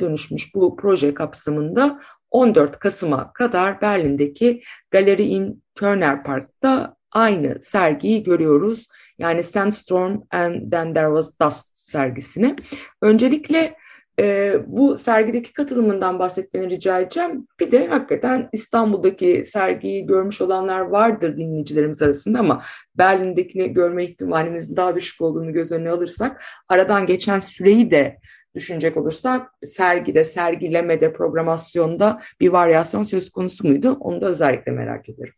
dönüşmüş 0.00 0.54
bu 0.54 0.76
proje 0.76 1.14
kapsamında 1.14 2.00
14 2.30 2.78
Kasım'a 2.78 3.32
kadar 3.32 3.80
Berlin'deki 3.80 4.62
Galeri 4.90 5.22
in 5.22 5.62
Körner 5.74 6.24
Park'ta 6.24 6.96
aynı 7.16 7.58
sergiyi 7.60 8.22
görüyoruz. 8.22 8.88
Yani 9.18 9.42
Sandstorm 9.42 10.20
and 10.30 10.70
Then 10.70 10.94
There 10.94 11.06
Was 11.06 11.40
Dust 11.40 11.66
sergisini. 11.72 12.56
Öncelikle 13.02 13.76
e, 14.18 14.54
bu 14.66 14.98
sergideki 14.98 15.52
katılımından 15.52 16.18
bahsetmeni 16.18 16.70
rica 16.70 17.00
edeceğim. 17.00 17.46
Bir 17.60 17.70
de 17.70 17.86
hakikaten 17.86 18.48
İstanbul'daki 18.52 19.44
sergiyi 19.46 20.06
görmüş 20.06 20.40
olanlar 20.40 20.80
vardır 20.80 21.36
dinleyicilerimiz 21.36 22.02
arasında 22.02 22.38
ama 22.38 22.62
Berlin'dekini 22.94 23.72
görme 23.72 24.04
ihtimalimizin 24.04 24.76
daha 24.76 24.96
düşük 24.96 25.20
olduğunu 25.20 25.52
göz 25.52 25.72
önüne 25.72 25.90
alırsak 25.90 26.44
aradan 26.68 27.06
geçen 27.06 27.38
süreyi 27.38 27.90
de 27.90 28.18
düşünecek 28.54 28.96
olursak 28.96 29.50
sergide, 29.64 30.24
sergilemede, 30.24 31.12
programasyonda 31.12 32.20
bir 32.40 32.48
varyasyon 32.48 33.04
söz 33.04 33.30
konusu 33.30 33.68
muydu? 33.68 33.96
Onu 34.00 34.20
da 34.20 34.26
özellikle 34.26 34.72
merak 34.72 35.08
ederim. 35.08 35.34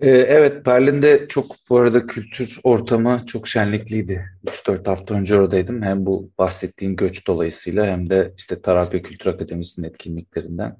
Ee, 0.00 0.10
evet, 0.10 0.66
Berlin'de 0.66 1.28
çok 1.28 1.46
bu 1.70 1.76
arada 1.78 2.06
kültür 2.06 2.60
ortamı 2.64 3.20
çok 3.26 3.48
şenlikliydi. 3.48 4.24
3-4 4.46 4.86
hafta 4.88 5.14
önce 5.14 5.36
oradaydım. 5.36 5.82
Hem 5.82 6.06
bu 6.06 6.30
bahsettiğim 6.38 6.96
göç 6.96 7.26
dolayısıyla 7.26 7.86
hem 7.86 8.10
de 8.10 8.32
işte 8.38 8.62
Tarabya 8.62 9.02
Kültür 9.02 9.30
Akademisi'nin 9.30 9.88
etkinliklerinden 9.88 10.76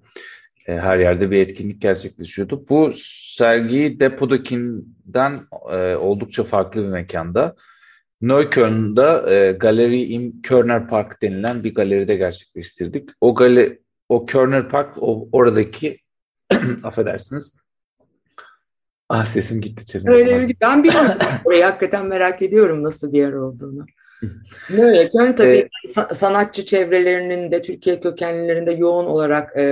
e, 0.66 0.73
her 0.73 0.99
yerde 0.99 1.30
bir 1.30 1.40
etkinlik 1.40 1.82
gerçekleşiyordu. 1.82 2.66
Bu 2.68 2.92
sergi 2.96 4.00
depodakinden 4.00 5.40
e, 5.71 5.95
oldukça 5.95 6.45
farklı 6.45 6.82
bir 6.82 6.88
mekanda. 6.88 7.56
Neukölln'da 8.21 9.34
e, 9.34 9.52
Galeri 9.52 10.04
im 10.04 10.43
Körner 10.43 10.88
Park 10.88 11.23
denilen 11.23 11.64
bir 11.64 11.75
galeride 11.75 12.17
gerçekleştirdik. 12.17 13.08
O 13.21 13.34
galeri, 13.34 13.80
o 14.08 14.26
Körner 14.26 14.69
Park 14.69 15.02
o, 15.02 15.28
oradaki 15.32 15.99
affedersiniz 16.82 17.65
Ah 19.08 19.25
sesim 19.25 19.60
gitti 19.60 19.86
çevirdim. 19.86 20.12
Öyle 20.12 20.49
bir, 20.49 20.56
ben 20.60 20.84
bilmiyorum. 20.84 21.10
Orayı 21.45 21.64
hakikaten 21.64 22.06
merak 22.06 22.42
ediyorum 22.42 22.82
nasıl 22.82 23.12
bir 23.12 23.19
yer 23.19 23.32
olduğunu. 23.32 23.86
Yani 24.71 25.34
tabii 25.34 25.69
ee, 25.86 26.14
sanatçı 26.14 26.64
çevrelerinin 26.64 27.50
de 27.50 27.62
Türkiye 27.62 28.00
kökenlilerinde 28.00 28.73
yoğun 28.73 29.06
olarak 29.06 29.56
e, 29.56 29.62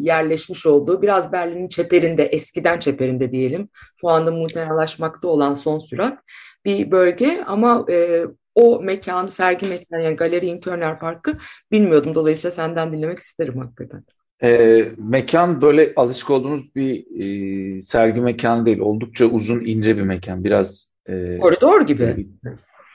yerleşmiş 0.00 0.66
olduğu 0.66 1.02
biraz 1.02 1.32
Berlin'in 1.32 1.68
çeperinde, 1.68 2.24
eskiden 2.24 2.78
çeperinde 2.78 3.32
diyelim, 3.32 3.68
şu 4.00 4.08
anda 4.08 4.30
muhtemelaşmakta 4.30 5.28
olan 5.28 5.54
son 5.54 5.78
sürat 5.78 6.18
bir 6.64 6.90
bölge 6.90 7.44
ama 7.46 7.84
e, 7.90 8.24
o 8.54 8.80
mekanı, 8.82 9.30
sergi 9.30 9.66
mekanı 9.66 10.02
yani 10.02 10.16
Galeri 10.16 10.46
İnkörner 10.46 10.98
Parkı 10.98 11.38
bilmiyordum. 11.72 12.14
Dolayısıyla 12.14 12.50
senden 12.50 12.92
dinlemek 12.92 13.18
isterim 13.18 13.58
hakikaten. 13.58 14.04
E, 14.42 14.82
mekan 14.98 15.62
böyle 15.62 15.92
alışık 15.96 16.30
olduğumuz 16.30 16.74
bir 16.74 17.04
e, 17.20 17.82
sergi 17.82 18.20
mekanı 18.20 18.66
değil. 18.66 18.78
Oldukça 18.78 19.26
uzun, 19.26 19.64
ince 19.64 19.96
bir 19.96 20.02
mekan. 20.02 20.44
Biraz 20.44 20.92
e, 21.08 21.38
koridor 21.38 21.86
gibi. 21.86 22.26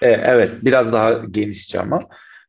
E, 0.01 0.09
evet, 0.09 0.51
biraz 0.61 0.93
daha 0.93 1.13
genişçe 1.31 1.79
ama. 1.79 1.99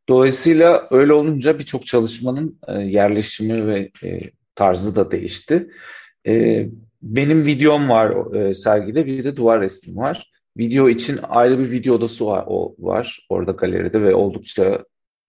Dolayısıyla 0.09 0.89
öyle 0.91 1.13
olunca 1.13 1.59
birçok 1.59 1.87
çalışmanın 1.87 2.59
e, 2.69 2.73
yerleşimi 2.73 3.67
ve 3.67 3.91
e, 4.05 4.21
tarzı 4.55 4.97
da 4.97 5.11
değişti. 5.11 5.71
E, 6.27 6.67
benim 7.03 7.47
videom 7.47 7.89
var 7.89 8.35
e, 8.35 8.55
sergide, 8.55 9.07
bir 9.07 9.25
de 9.25 9.37
duvar 9.37 9.61
resmim 9.61 9.97
var. 9.97 10.33
Video 10.57 10.89
için 10.89 11.21
ayrı 11.29 11.59
bir 11.59 11.71
video 11.71 11.95
odası 11.95 12.27
var, 12.27 12.45
o 12.47 12.75
var 12.79 13.27
orada 13.29 13.53
galeride 13.53 14.03
ve 14.03 14.15
oldukça 14.15 14.85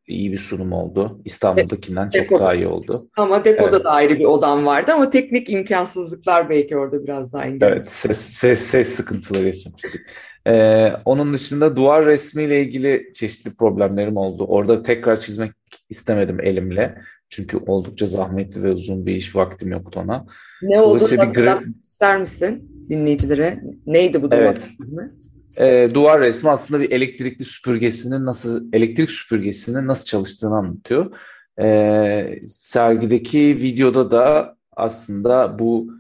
iyi 0.07 0.31
bir 0.31 0.37
sunum 0.37 0.73
oldu. 0.73 1.21
İstanbul'dakinden 1.25 2.09
çok 2.09 2.23
Depoda. 2.23 2.39
daha 2.39 2.55
iyi 2.55 2.67
oldu. 2.67 3.07
Ama 3.17 3.45
depoda 3.45 3.69
evet. 3.75 3.85
da 3.85 3.91
ayrı 3.91 4.19
bir 4.19 4.25
odam 4.25 4.65
vardı 4.65 4.91
ama 4.93 5.09
teknik 5.09 5.49
imkansızlıklar 5.49 6.49
belki 6.49 6.77
orada 6.77 7.03
biraz 7.03 7.33
daha 7.33 7.45
engel. 7.45 7.67
Evet, 7.67 7.91
ses, 7.91 8.17
ses, 8.17 8.59
ses 8.59 8.89
sıkıntıları 8.89 9.43
yaşamıştık. 9.43 10.01
Ee, 10.47 10.89
onun 11.05 11.33
dışında 11.33 11.75
duvar 11.75 12.05
resmiyle 12.05 12.61
ilgili 12.61 13.11
çeşitli 13.13 13.55
problemlerim 13.55 14.17
oldu. 14.17 14.45
Orada 14.47 14.83
tekrar 14.83 15.19
çizmek 15.19 15.51
istemedim 15.89 16.41
elimle. 16.41 16.95
Çünkü 17.29 17.57
oldukça 17.57 18.05
zahmetli 18.05 18.63
ve 18.63 18.71
uzun 18.71 19.05
bir 19.05 19.15
iş 19.15 19.35
vaktim 19.35 19.71
yoktu 19.71 19.99
ona. 20.03 20.25
Ne 20.61 20.81
oldu? 20.81 21.05
Bir 21.11 21.17
gri... 21.17 21.71
ister 21.83 22.21
misin 22.21 22.85
dinleyicilere? 22.89 23.63
Neydi 23.85 24.21
bu 24.21 24.31
duvar 24.31 24.41
evet. 24.41 24.57
resmi? 24.57 25.11
E, 25.57 25.89
duvar 25.93 26.21
resmi 26.21 26.49
aslında 26.49 26.81
bir 26.81 26.91
elektrikli 26.91 27.45
süpürgesinin 27.45 28.25
nasıl 28.25 28.73
elektrik 28.73 29.11
süpürgesinin 29.11 29.87
nasıl 29.87 30.05
çalıştığını 30.05 30.57
anlatıyor. 30.57 31.15
E, 31.61 32.39
sergideki 32.47 33.39
videoda 33.39 34.11
da 34.11 34.57
aslında 34.75 35.59
bu 35.59 35.93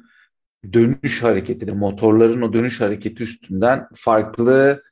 dönüş 0.73 1.23
hareketini, 1.23 1.71
motorların 1.71 2.41
o 2.41 2.53
dönüş 2.53 2.81
hareketi 2.81 3.23
üstünden 3.23 3.87
farklı 3.95 4.83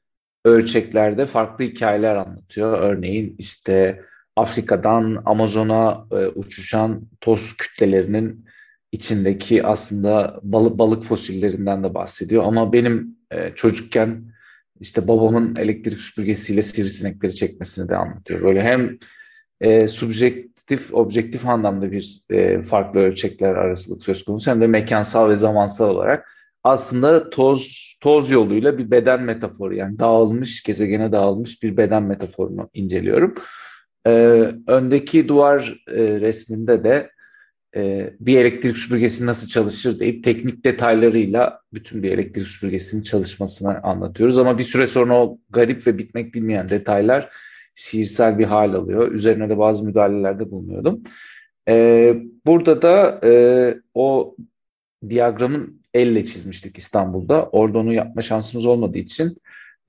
ölçeklerde 0.45 1.25
farklı 1.25 1.65
hikayeler 1.65 2.15
anlatıyor. 2.15 2.79
Örneğin 2.79 3.35
işte 3.37 4.01
Afrika'dan 4.35 5.21
Amazon'a 5.25 6.07
e, 6.11 6.27
uçuşan 6.27 7.01
toz 7.21 7.57
kütlelerinin 7.57 8.45
içindeki 8.91 9.63
aslında 9.63 10.39
balık 10.43 10.77
balık 10.77 11.03
fosillerinden 11.03 11.83
de 11.83 11.93
bahsediyor. 11.93 12.43
Ama 12.43 12.73
benim 12.73 13.17
e, 13.31 13.55
çocukken 13.55 14.31
işte 14.81 15.07
babamın 15.07 15.53
elektrik 15.59 15.99
süpürgesiyle 15.99 16.63
sivrisinekleri 16.63 17.35
çekmesini 17.35 17.89
de 17.89 17.95
anlatıyor. 17.95 18.41
Böyle 18.41 18.63
hem 18.63 18.97
e, 19.61 19.87
subjektif, 19.87 20.93
objektif 20.93 21.45
anlamda 21.47 21.91
bir 21.91 22.21
e, 22.29 22.61
farklı 22.61 22.99
ölçekler 22.99 23.55
arasılık 23.55 24.03
söz 24.03 24.25
konusu 24.25 24.51
hem 24.51 24.61
de 24.61 24.67
mekansal 24.67 25.29
ve 25.29 25.35
zamansal 25.35 25.89
olarak 25.89 26.29
aslında 26.63 27.29
toz 27.29 27.91
toz 28.01 28.29
yoluyla 28.29 28.77
bir 28.77 28.91
beden 28.91 29.21
metaforu 29.23 29.75
yani 29.75 29.99
dağılmış, 29.99 30.63
gezegene 30.63 31.11
dağılmış 31.11 31.63
bir 31.63 31.77
beden 31.77 32.03
metaforunu 32.03 32.69
inceliyorum. 32.73 33.35
E, 34.07 34.11
öndeki 34.67 35.27
duvar 35.27 35.83
e, 35.87 36.21
resminde 36.21 36.83
de 36.83 37.11
e, 37.75 38.13
bir 38.19 38.37
elektrik 38.37 38.77
süpürgesi 38.77 39.25
nasıl 39.25 39.47
çalışır 39.47 39.99
deyip 39.99 40.23
teknik 40.23 40.65
detaylarıyla 40.65 41.61
bütün 41.73 42.03
bir 42.03 42.11
elektrik 42.11 42.47
süpürgesinin 42.47 43.03
çalışmasını 43.03 43.83
anlatıyoruz. 43.83 44.39
Ama 44.39 44.57
bir 44.57 44.63
süre 44.63 44.85
sonra 44.85 45.23
o 45.23 45.37
garip 45.49 45.87
ve 45.87 45.97
bitmek 45.97 46.33
bilmeyen 46.33 46.69
detaylar 46.69 47.29
şiirsel 47.75 48.39
bir 48.39 48.45
hal 48.45 48.73
alıyor. 48.73 49.11
Üzerine 49.11 49.49
de 49.49 49.57
bazı 49.57 49.83
müdahalelerde 49.83 50.51
bulunuyordum. 50.51 51.03
E, 51.67 52.15
burada 52.45 52.81
da 52.81 53.19
e, 53.23 53.31
o 53.93 54.35
diyagramın 55.09 55.81
elle 55.93 56.25
çizmiştik 56.25 56.77
İstanbul'da. 56.77 57.45
Orada 57.45 57.77
onu 57.77 57.93
yapma 57.93 58.21
şansımız 58.21 58.65
olmadığı 58.65 58.97
için 58.97 59.37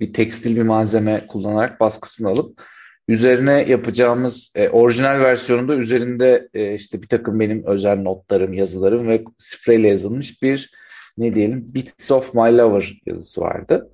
bir 0.01 0.13
tekstil 0.13 0.57
bir 0.57 0.63
malzeme 0.63 1.27
kullanarak 1.27 1.81
baskısını 1.81 2.29
alıp 2.29 2.63
üzerine 3.09 3.65
yapacağımız 3.69 4.53
e, 4.55 4.69
orijinal 4.69 5.21
versiyonunda 5.21 5.75
üzerinde 5.75 6.49
e, 6.55 6.75
işte 6.75 7.03
bir 7.03 7.07
takım 7.07 7.41
benim 7.41 7.65
özel 7.67 7.99
notlarım, 7.99 8.53
yazılarım 8.53 9.09
ve 9.09 9.25
spreyle 9.39 9.89
yazılmış 9.89 10.43
bir 10.43 10.71
ne 11.19 11.35
diyelim 11.35 11.75
Bits 11.75 12.11
of 12.11 12.35
My 12.35 12.59
Lover 12.59 13.01
yazısı 13.07 13.41
vardı. 13.41 13.91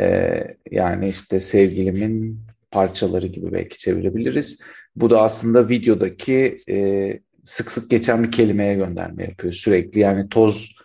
E, 0.00 0.38
yani 0.70 1.08
işte 1.08 1.40
sevgilimin 1.40 2.40
parçaları 2.70 3.26
gibi 3.26 3.52
belki 3.52 3.78
çevirebiliriz. 3.78 4.60
Bu 4.96 5.10
da 5.10 5.22
aslında 5.22 5.68
videodaki 5.68 6.58
e, 6.68 7.18
sık 7.44 7.70
sık 7.70 7.90
geçen 7.90 8.24
bir 8.24 8.32
kelimeye 8.32 8.74
gönderme 8.74 9.24
yapıyor 9.24 9.52
sürekli. 9.52 10.00
Yani 10.00 10.28
toz 10.28 10.76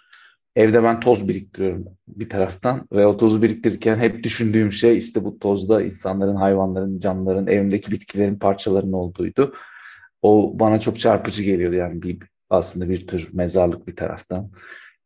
Evde 0.58 0.84
ben 0.84 1.00
toz 1.00 1.28
biriktiriyorum 1.30 1.86
bir 2.08 2.30
taraftan 2.30 2.88
ve 2.92 3.06
o 3.06 3.18
tozu 3.18 3.42
biriktirirken 3.42 3.98
hep 3.98 4.24
düşündüğüm 4.24 4.72
şey 4.72 4.98
işte 4.98 5.24
bu 5.24 5.40
tozda 5.40 5.82
insanların, 5.82 6.36
hayvanların, 6.36 7.00
canlıların, 7.00 7.48
evimdeki 7.48 7.92
bitkilerin 7.92 8.36
parçalarının 8.36 8.94
olduğuydu. 8.94 9.54
O 10.22 10.60
bana 10.60 10.80
çok 10.80 11.00
çarpıcı 11.00 11.44
geliyordu 11.44 11.76
yani 11.76 12.02
bir 12.02 12.18
aslında 12.50 12.90
bir 12.90 13.08
tür 13.08 13.30
mezarlık 13.34 13.88
bir 13.88 13.96
taraftan. 13.96 14.52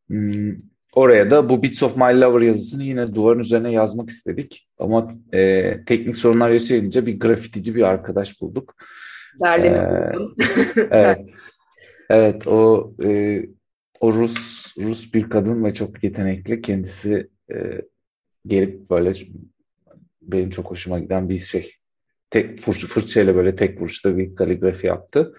Hmm, 0.08 0.56
oraya 0.94 1.32
da 1.32 1.50
bu 1.50 1.64
Bits 1.64 1.84
of 1.84 1.98
My 1.98 2.22
Lover 2.22 2.42
yazısını 2.42 2.84
yine 2.84 3.16
duvarın 3.16 3.40
üzerine 3.40 3.72
yazmak 3.72 4.10
istedik. 4.10 4.68
Ama 4.80 5.12
e, 5.34 5.74
teknik 5.86 6.18
sorunlar 6.18 6.50
yaşayınca 6.50 7.06
bir 7.06 7.20
grafitici 7.20 7.76
bir 7.76 7.84
arkadaş 7.84 8.42
bulduk. 8.42 8.76
Berlin'i 9.42 9.78
ee, 9.78 10.12
evet. 10.92 11.20
evet 12.10 12.48
o 12.48 12.94
e, 13.04 13.42
o 14.00 14.14
Rus 14.14 14.61
Rus 14.78 15.14
bir 15.14 15.30
kadın 15.30 15.64
ve 15.64 15.74
çok 15.74 16.04
yetenekli. 16.04 16.62
Kendisi 16.62 17.30
e, 17.54 17.82
gelip 18.46 18.90
böyle 18.90 19.14
benim 20.22 20.50
çok 20.50 20.72
hoşuma 20.72 21.00
giden 21.00 21.30
bir 21.30 21.40
şey. 21.40 21.72
Tek 22.30 22.60
fırça, 22.60 22.88
fırçayla 22.88 23.36
böyle 23.36 23.56
tek 23.56 23.82
vuruşta 23.82 24.18
bir 24.18 24.36
kaligrafi 24.36 24.88
yaptı. 24.88 25.34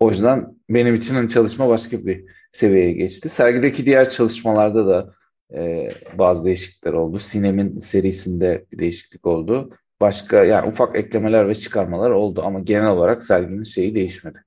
O 0.00 0.10
yüzden 0.10 0.56
benim 0.70 0.94
için 0.94 1.14
hani 1.14 1.28
çalışma 1.28 1.68
başka 1.68 2.06
bir 2.06 2.24
seviyeye 2.52 2.92
geçti. 2.92 3.28
Sergideki 3.28 3.86
diğer 3.86 4.10
çalışmalarda 4.10 4.86
da 4.86 5.14
e, 5.54 5.90
bazı 6.14 6.44
değişiklikler 6.44 6.92
oldu. 6.92 7.18
Sinem'in 7.18 7.78
serisinde 7.78 8.64
bir 8.72 8.78
değişiklik 8.78 9.26
oldu. 9.26 9.70
Başka 10.00 10.44
yani 10.44 10.68
ufak 10.68 10.96
eklemeler 10.96 11.48
ve 11.48 11.54
çıkarmalar 11.54 12.10
oldu 12.10 12.42
ama 12.44 12.60
genel 12.60 12.88
olarak 12.88 13.22
serginin 13.22 13.64
şeyi 13.64 13.94
değişmedi. 13.94 14.38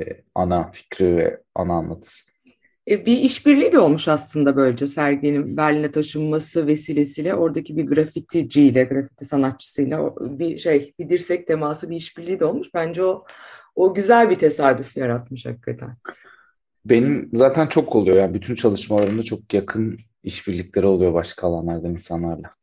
E, 0.00 0.04
ana 0.34 0.70
fikri 0.70 1.16
ve 1.16 1.40
ana 1.54 1.72
anlatısı. 1.72 2.29
E, 2.90 3.06
bir 3.06 3.18
işbirliği 3.18 3.72
de 3.72 3.78
olmuş 3.78 4.08
aslında 4.08 4.56
böylece 4.56 4.86
serginin 4.86 5.56
Berlin'e 5.56 5.90
taşınması 5.90 6.66
vesilesiyle 6.66 7.34
oradaki 7.34 7.76
bir 7.76 7.86
grafiticiyle, 7.86 8.84
grafiti 8.84 9.24
sanatçısıyla 9.24 10.14
bir 10.20 10.58
şey, 10.58 10.94
bir 10.98 11.08
dirsek 11.08 11.46
teması, 11.46 11.90
bir 11.90 11.96
işbirliği 11.96 12.40
de 12.40 12.44
olmuş. 12.44 12.68
Bence 12.74 13.04
o 13.04 13.24
o 13.74 13.94
güzel 13.94 14.30
bir 14.30 14.34
tesadüf 14.34 14.96
yaratmış 14.96 15.46
hakikaten. 15.46 15.96
Benim 16.84 17.30
zaten 17.32 17.66
çok 17.66 17.96
oluyor 17.96 18.16
yani 18.16 18.34
bütün 18.34 18.54
çalışmalarımda 18.54 19.22
çok 19.22 19.54
yakın 19.54 19.98
işbirlikleri 20.22 20.86
oluyor 20.86 21.14
başka 21.14 21.46
alanlarda 21.46 21.88
insanlarla. 21.88 22.54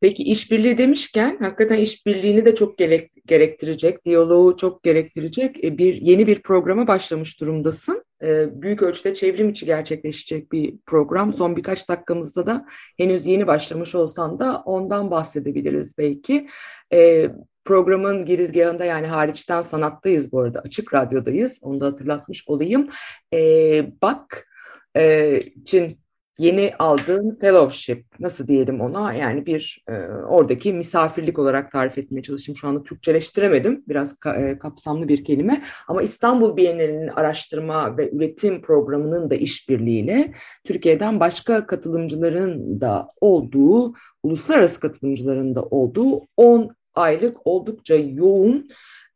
Peki 0.00 0.22
işbirliği 0.22 0.78
demişken 0.78 1.38
hakikaten 1.40 1.78
işbirliğini 1.78 2.44
de 2.44 2.54
çok 2.54 2.78
gerek, 2.78 3.10
gerektirecek, 3.26 4.04
diyaloğu 4.04 4.56
çok 4.56 4.82
gerektirecek 4.82 5.64
e, 5.64 5.78
bir 5.78 5.94
yeni 5.94 6.26
bir 6.26 6.42
programa 6.42 6.86
başlamış 6.86 7.40
durumdasın. 7.40 8.04
E, 8.22 8.62
büyük 8.62 8.82
ölçüde 8.82 9.14
çevrim 9.14 9.48
içi 9.48 9.66
gerçekleşecek 9.66 10.52
bir 10.52 10.74
program. 10.86 11.32
Son 11.32 11.56
birkaç 11.56 11.88
dakikamızda 11.88 12.46
da 12.46 12.66
henüz 12.96 13.26
yeni 13.26 13.46
başlamış 13.46 13.94
olsan 13.94 14.38
da 14.38 14.62
ondan 14.66 15.10
bahsedebiliriz 15.10 15.98
belki. 15.98 16.48
E, 16.92 17.30
programın 17.64 18.24
girizgahında 18.24 18.84
yani 18.84 19.06
hariçten 19.06 19.62
sanattayız 19.62 20.32
bu 20.32 20.40
arada. 20.40 20.60
Açık 20.60 20.94
Radyo'dayız. 20.94 21.58
Onu 21.62 21.80
da 21.80 21.86
hatırlatmış 21.86 22.44
olayım. 22.48 22.88
Bak 24.02 24.48
için 25.56 25.98
yeni 26.38 26.72
aldığın 26.78 27.38
fellowship 27.40 28.04
nasıl 28.20 28.48
diyelim 28.48 28.80
ona? 28.80 29.12
Yani 29.12 29.46
bir 29.46 29.84
e, 29.88 29.92
oradaki 30.08 30.72
misafirlik 30.72 31.38
olarak 31.38 31.72
tarif 31.72 31.98
etmeye 31.98 32.22
çalışayım. 32.22 32.56
Şu 32.56 32.68
anda 32.68 32.82
Türkçeleştiremedim. 32.82 33.84
Biraz 33.88 34.16
ka, 34.16 34.34
e, 34.34 34.58
kapsamlı 34.58 35.08
bir 35.08 35.24
kelime. 35.24 35.62
Ama 35.88 36.02
İstanbul 36.02 36.56
Bienalinin 36.56 37.08
araştırma 37.08 37.96
ve 37.96 38.10
üretim 38.10 38.62
programının 38.62 39.30
da 39.30 39.34
işbirliğiyle 39.34 40.32
Türkiye'den 40.64 41.20
başka 41.20 41.66
katılımcıların 41.66 42.80
da 42.80 43.08
olduğu 43.20 43.94
uluslararası 44.22 44.80
katılımcıların 44.80 45.54
da 45.54 45.62
olduğu 45.62 46.26
10 46.36 46.70
aylık 46.94 47.46
oldukça 47.46 47.94
yoğun 47.96 48.68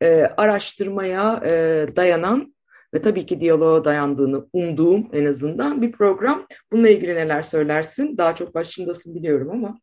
e, 0.03 0.23
araştırmaya 0.37 1.43
e, 1.45 1.87
dayanan 1.97 2.55
ve 2.95 3.03
tabii 3.03 3.27
ki 3.27 3.41
diyaloğa 3.41 3.85
dayandığını 3.85 4.47
umduğum 4.53 5.09
en 5.13 5.27
azından 5.27 5.83
bir 5.83 5.93
program. 5.93 6.47
Bununla 6.73 6.89
ilgili 6.89 7.15
neler 7.15 7.43
söylersin? 7.43 8.19
Daha 8.19 8.35
çok 8.35 8.55
başındasın 8.55 9.15
biliyorum 9.15 9.51
ama. 9.51 9.81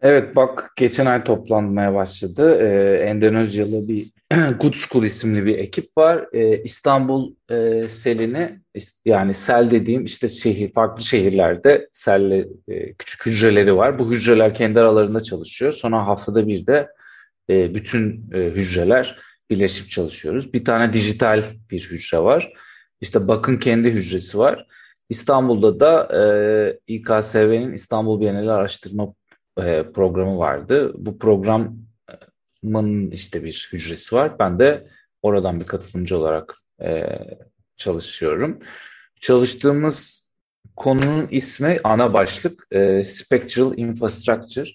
Evet 0.00 0.36
bak 0.36 0.72
geçen 0.76 1.06
ay 1.06 1.24
toplanmaya 1.24 1.94
başladı. 1.94 2.58
Ee, 2.60 2.96
Endonezyalı 3.04 3.88
bir 3.88 4.10
Good 4.60 4.74
School 4.74 5.04
isimli 5.04 5.46
bir 5.46 5.58
ekip 5.58 5.98
var. 5.98 6.28
Ee, 6.32 6.62
İstanbul 6.62 7.34
e, 7.50 7.88
selini 7.88 8.60
yani 9.04 9.34
sel 9.34 9.70
dediğim 9.70 10.04
işte 10.04 10.28
şehir 10.28 10.72
farklı 10.72 11.02
şehirlerde 11.02 11.88
selli 11.92 12.48
e, 12.68 12.94
küçük 12.94 13.26
hücreleri 13.26 13.76
var. 13.76 13.98
Bu 13.98 14.12
hücreler 14.12 14.54
kendi 14.54 14.80
aralarında 14.80 15.22
çalışıyor. 15.22 15.72
Sonra 15.72 16.06
haftada 16.06 16.46
bir 16.46 16.66
de 16.66 16.88
e, 17.50 17.74
bütün 17.74 18.30
e, 18.34 18.38
hücreler 18.38 19.18
birleşip 19.50 19.90
çalışıyoruz. 19.90 20.52
Bir 20.54 20.64
tane 20.64 20.92
dijital 20.92 21.44
bir 21.70 21.80
hücre 21.90 22.18
var. 22.18 22.52
İşte 23.00 23.28
Bakın 23.28 23.56
kendi 23.56 23.90
hücresi 23.90 24.38
var. 24.38 24.66
İstanbul'da 25.08 25.80
da 25.80 26.08
e, 26.18 26.22
İKSV'nin 26.86 27.72
İstanbul 27.72 28.20
Bienali 28.20 28.50
Araştırma 28.50 29.14
e, 29.58 29.84
programı 29.94 30.38
vardı. 30.38 30.92
Bu 30.96 31.18
programın 31.18 33.10
işte 33.10 33.44
bir 33.44 33.68
hücresi 33.72 34.16
var. 34.16 34.38
Ben 34.38 34.58
de 34.58 34.88
oradan 35.22 35.60
bir 35.60 35.66
katılımcı 35.66 36.18
olarak 36.18 36.54
e, 36.82 37.04
çalışıyorum. 37.76 38.58
Çalıştığımız 39.20 40.30
konunun 40.76 41.28
ismi 41.30 41.80
ana 41.84 42.14
başlık 42.14 42.66
e, 42.70 43.04
Spectral 43.04 43.78
Infrastructure. 43.78 44.70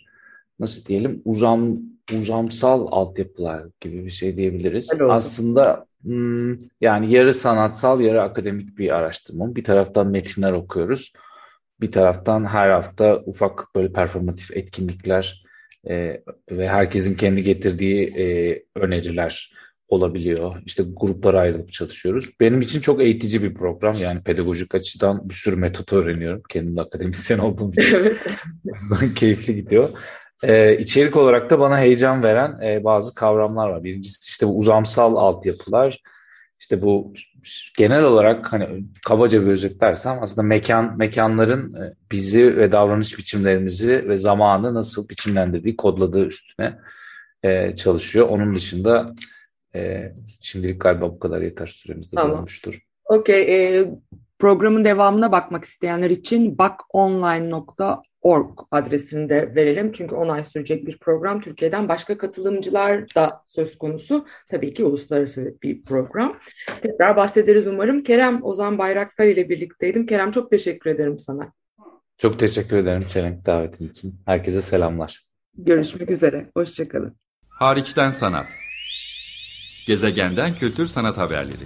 Nasıl 0.60 0.86
diyelim? 0.86 1.22
Uzam 1.26 1.80
uzamsal 2.12 2.88
altyapılar 2.92 3.66
gibi 3.82 4.06
bir 4.06 4.12
şey 4.12 4.38
diyebiliriz. 4.38 4.94
Öyle 4.94 5.04
Aslında 5.04 5.86
hmm, 6.04 6.58
yani 6.82 7.14
yarı 7.14 7.34
sanatsal 7.34 8.02
yarı 8.02 8.22
akademik 8.22 8.78
bir 8.78 8.96
araştırma. 8.96 9.56
Bir 9.56 9.64
taraftan 9.64 10.08
metinler 10.08 10.52
okuyoruz. 10.52 11.14
Bir 11.82 11.92
taraftan 11.92 12.46
her 12.46 12.70
hafta 12.70 13.24
ufak 13.26 13.76
böyle 13.76 13.94
performatif 13.94 14.58
etkinlikler 14.58 15.44
e, 15.90 16.24
ve 16.52 16.70
herkesin 16.70 17.18
kendi 17.18 17.44
getirdiği 17.44 18.14
e, 18.18 18.64
öneriler 18.76 19.54
olabiliyor. 19.90 20.56
İşte 20.66 20.84
gruplara 20.94 21.40
ayrılıp 21.40 21.74
çalışıyoruz. 21.74 22.30
Benim 22.40 22.62
için 22.62 22.82
çok 22.82 23.02
eğitici 23.02 23.44
bir 23.44 23.54
program. 23.54 23.96
Yani 23.96 24.24
pedagojik 24.24 24.76
açıdan 24.76 25.30
bir 25.30 25.34
sürü 25.34 25.56
metot 25.56 25.94
öğreniyorum. 25.94 26.42
Kendim 26.50 26.76
de 26.76 26.82
akademisyen 26.82 27.40
olduğum 27.40 27.74
için. 27.74 27.98
o 28.66 28.74
yüzden 28.74 29.14
keyifli 29.16 29.56
gidiyor. 29.56 29.90
Ee, 30.44 30.78
içerik 30.78 31.16
olarak 31.16 31.50
da 31.50 31.60
bana 31.60 31.80
heyecan 31.80 32.24
veren 32.24 32.62
e, 32.62 32.84
bazı 32.84 33.16
kavramlar 33.16 33.70
var. 33.70 33.84
Birincisi 33.84 34.30
işte 34.30 34.48
bu 34.48 34.58
uzamsal 34.58 35.16
altyapılar. 35.16 36.02
İşte 36.60 36.82
bu 36.82 37.14
genel 37.78 38.04
olarak 38.04 38.54
hani 38.54 38.84
kabaca 39.08 39.42
bir 39.42 39.52
özetlersem 39.52 40.18
aslında 40.22 40.48
mekan 40.48 40.98
mekanların 40.98 41.74
e, 41.74 41.94
bizi 42.12 42.58
ve 42.58 42.72
davranış 42.72 43.18
biçimlerimizi 43.18 44.10
ve 44.10 44.18
zamanı 44.18 44.74
nasıl 44.74 45.10
biçimlendirdiği, 45.10 45.76
kodladığı 45.76 46.26
üstüne 46.26 46.80
e, 47.44 47.76
çalışıyor. 47.76 48.30
Onun 48.30 48.56
dışında 48.56 49.06
e, 49.76 50.12
şimdilik 50.40 50.82
galiba 50.82 51.12
bu 51.12 51.20
kadar 51.20 51.42
yeter 51.42 51.68
süremiz 51.68 52.12
de 52.12 52.16
Tamam. 52.16 52.38
dolmuştur. 52.38 52.80
Okey, 53.06 53.42
e, 53.42 53.86
programın 54.40 54.86
devamına 54.86 55.32
bakmak 55.32 55.66
isteyenler 55.66 56.10
için 56.10 56.58
bakonline.org 56.58 58.09
adresini 58.72 59.30
de 59.30 59.56
verelim. 59.56 59.92
Çünkü 59.92 60.16
10 60.16 60.30
ay 60.30 60.44
sürecek 60.44 60.88
bir 60.88 60.98
program. 60.98 61.42
Türkiye'den 61.42 61.90
başka 61.90 62.18
katılımcılar 62.18 63.16
da 63.16 63.44
söz 63.48 63.78
konusu. 63.78 64.26
Tabii 64.52 64.74
ki 64.74 64.84
uluslararası 64.84 65.56
bir 65.64 65.84
program. 65.84 66.40
Tekrar 66.82 67.16
bahsederiz 67.16 67.68
umarım. 67.68 68.04
Kerem 68.04 68.44
Ozan 68.44 68.78
Bayraktar 68.78 69.26
ile 69.26 69.50
birlikteydim. 69.50 70.06
Kerem 70.06 70.32
çok 70.32 70.52
teşekkür 70.52 70.90
ederim 70.90 71.20
sana. 71.20 71.54
Çok 72.18 72.40
teşekkür 72.40 72.78
ederim 72.78 73.08
Çelenk 73.08 73.46
davetin 73.46 73.90
için. 73.90 74.14
Herkese 74.26 74.62
selamlar. 74.62 75.20
Görüşmek 75.58 76.10
üzere. 76.12 76.50
Hoşçakalın. 76.54 77.16
Hariçten 77.50 78.12
sanat. 78.12 78.46
Gezegenden 79.88 80.56
kültür 80.56 80.86
sanat 80.86 81.18
haberleri. 81.18 81.66